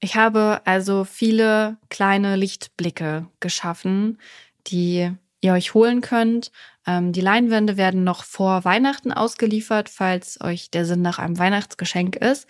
Ich 0.00 0.16
habe 0.16 0.60
also 0.66 1.04
viele 1.04 1.78
kleine 1.88 2.36
Lichtblicke 2.36 3.26
geschaffen, 3.40 4.18
die 4.66 5.10
ihr 5.40 5.52
euch 5.54 5.72
holen 5.72 6.02
könnt. 6.02 6.52
Ähm, 6.86 7.12
die 7.12 7.22
Leinwände 7.22 7.78
werden 7.78 8.04
noch 8.04 8.22
vor 8.22 8.66
Weihnachten 8.66 9.12
ausgeliefert, 9.12 9.88
falls 9.88 10.38
euch 10.42 10.70
der 10.70 10.84
Sinn 10.84 11.00
nach 11.00 11.18
einem 11.18 11.38
Weihnachtsgeschenk 11.38 12.16
ist. 12.16 12.46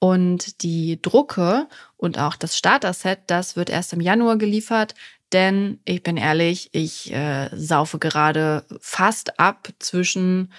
Und 0.00 0.62
die 0.64 1.00
Drucke 1.00 1.68
und 1.96 2.18
auch 2.18 2.34
das 2.34 2.58
Starter-Set, 2.58 3.20
das 3.28 3.54
wird 3.54 3.70
erst 3.70 3.92
im 3.92 4.00
Januar 4.00 4.36
geliefert. 4.36 4.94
Denn 5.32 5.80
ich 5.84 6.02
bin 6.02 6.16
ehrlich, 6.16 6.70
ich 6.72 7.12
äh, 7.12 7.48
saufe 7.52 7.98
gerade 7.98 8.64
fast 8.80 9.38
ab 9.38 9.68
zwischen 9.78 10.52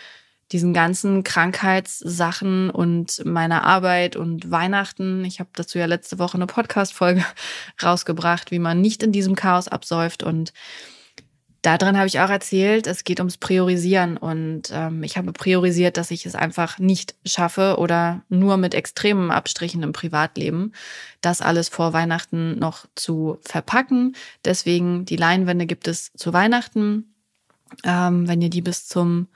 diesen 0.52 0.74
ganzen 0.74 1.24
Krankheitssachen 1.24 2.70
und 2.70 3.26
meiner 3.26 3.64
Arbeit 3.64 4.16
und 4.16 4.52
Weihnachten. 4.52 5.26
Ich 5.26 5.40
habe 5.40 5.50
dazu 5.54 5.80
ja 5.80 5.88
letzte 5.88 6.20
Woche 6.20 6.36
eine 6.36 6.46
Podcast-Folge 6.46 7.26
rausgebracht, 7.84 8.52
wie 8.52 8.60
man 8.60 8.80
nicht 8.80 9.02
in 9.02 9.12
diesem 9.12 9.36
Chaos 9.36 9.68
absäuft 9.68 10.22
und 10.22 10.54
Darin 11.64 11.98
habe 11.98 12.08
ich 12.08 12.20
auch 12.20 12.30
erzählt, 12.30 12.88
es 12.88 13.06
geht 13.06 13.22
ums 13.22 13.38
Priorisieren 13.38 14.18
und 14.18 14.64
ähm, 14.74 15.02
ich 15.02 15.16
habe 15.16 15.32
priorisiert, 15.32 15.96
dass 15.96 16.12
ich 16.12 16.26
es 16.26 16.36
einfach 16.36 16.78
nicht 16.78 17.16
schaffe 17.26 17.78
oder 17.78 18.22
nur 18.28 18.58
mit 18.58 18.74
extremen 18.74 19.32
Abstrichen 19.32 19.82
im 19.82 19.94
Privatleben, 19.94 20.74
das 21.22 21.42
alles 21.42 21.70
vor 21.70 21.94
Weihnachten 21.94 22.60
noch 22.60 22.86
zu 22.96 23.40
verpacken. 23.42 24.14
Deswegen 24.44 25.06
die 25.06 25.16
Leinwände 25.16 25.66
gibt 25.66 25.88
es 25.88 26.12
zu 26.18 26.34
Weihnachten. 26.34 27.16
Ähm, 27.86 28.28
wenn 28.28 28.42
ihr 28.42 28.50
die 28.50 28.62
bis 28.62 28.86
zum 28.90 29.30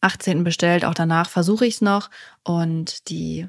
18. 0.00 0.44
bestellt, 0.44 0.86
auch 0.86 0.94
danach 0.94 1.28
versuche 1.28 1.66
ich 1.66 1.74
es 1.74 1.80
noch 1.82 2.10
und 2.42 3.10
die 3.10 3.48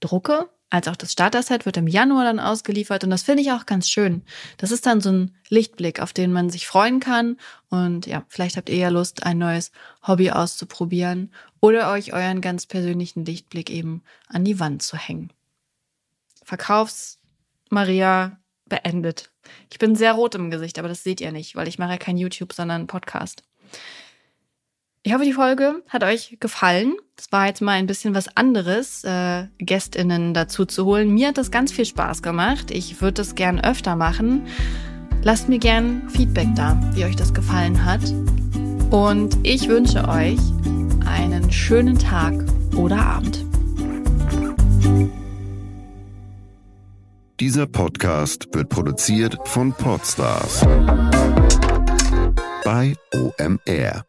Drucke 0.00 0.48
als 0.72 0.88
auch 0.88 0.96
das 0.96 1.12
Starter-Set 1.12 1.66
wird 1.66 1.76
im 1.76 1.86
Januar 1.86 2.24
dann 2.24 2.40
ausgeliefert 2.40 3.04
und 3.04 3.10
das 3.10 3.22
finde 3.22 3.42
ich 3.42 3.52
auch 3.52 3.66
ganz 3.66 3.90
schön. 3.90 4.22
Das 4.56 4.70
ist 4.70 4.86
dann 4.86 5.02
so 5.02 5.12
ein 5.12 5.36
Lichtblick, 5.50 6.00
auf 6.00 6.14
den 6.14 6.32
man 6.32 6.48
sich 6.48 6.66
freuen 6.66 6.98
kann 6.98 7.36
und 7.68 8.06
ja, 8.06 8.24
vielleicht 8.28 8.56
habt 8.56 8.70
ihr 8.70 8.76
ja 8.76 8.88
Lust, 8.88 9.24
ein 9.24 9.36
neues 9.36 9.70
Hobby 10.06 10.30
auszuprobieren 10.30 11.30
oder 11.60 11.92
euch 11.92 12.14
euren 12.14 12.40
ganz 12.40 12.64
persönlichen 12.64 13.26
Lichtblick 13.26 13.68
eben 13.68 14.02
an 14.28 14.44
die 14.44 14.60
Wand 14.60 14.82
zu 14.82 14.96
hängen. 14.96 15.30
Verkaufs 16.42 17.18
Maria 17.68 18.38
beendet. 18.64 19.30
Ich 19.70 19.78
bin 19.78 19.94
sehr 19.94 20.14
rot 20.14 20.34
im 20.36 20.50
Gesicht, 20.50 20.78
aber 20.78 20.88
das 20.88 21.04
seht 21.04 21.20
ihr 21.20 21.32
nicht, 21.32 21.54
weil 21.54 21.68
ich 21.68 21.78
mache 21.78 21.92
ja 21.92 21.98
kein 21.98 22.16
YouTube, 22.16 22.54
sondern 22.54 22.86
Podcast. 22.86 23.42
Ich 25.04 25.12
hoffe, 25.12 25.24
die 25.24 25.32
Folge 25.32 25.82
hat 25.88 26.04
euch 26.04 26.36
gefallen. 26.38 26.94
Es 27.18 27.32
war 27.32 27.48
jetzt 27.48 27.60
mal 27.60 27.72
ein 27.72 27.88
bisschen 27.88 28.14
was 28.14 28.36
anderes, 28.36 29.02
äh, 29.02 29.48
GästInnen 29.58 30.32
dazu 30.32 30.64
zu 30.64 30.84
holen. 30.84 31.12
Mir 31.12 31.28
hat 31.28 31.38
das 31.38 31.50
ganz 31.50 31.72
viel 31.72 31.84
Spaß 31.84 32.22
gemacht. 32.22 32.70
Ich 32.70 33.00
würde 33.00 33.14
das 33.14 33.34
gern 33.34 33.58
öfter 33.58 33.96
machen. 33.96 34.46
Lasst 35.24 35.48
mir 35.48 35.58
gern 35.58 36.08
Feedback 36.08 36.46
da, 36.54 36.78
wie 36.94 37.04
euch 37.04 37.16
das 37.16 37.34
gefallen 37.34 37.84
hat. 37.84 38.00
Und 38.92 39.36
ich 39.42 39.68
wünsche 39.68 40.08
euch 40.08 40.38
einen 41.04 41.50
schönen 41.50 41.98
Tag 41.98 42.34
oder 42.76 42.98
Abend. 42.98 43.44
Dieser 47.40 47.66
Podcast 47.66 48.46
wird 48.52 48.68
produziert 48.68 49.36
von 49.48 49.72
Podstars 49.72 50.64
bei 52.64 52.94
OMR. 53.12 54.04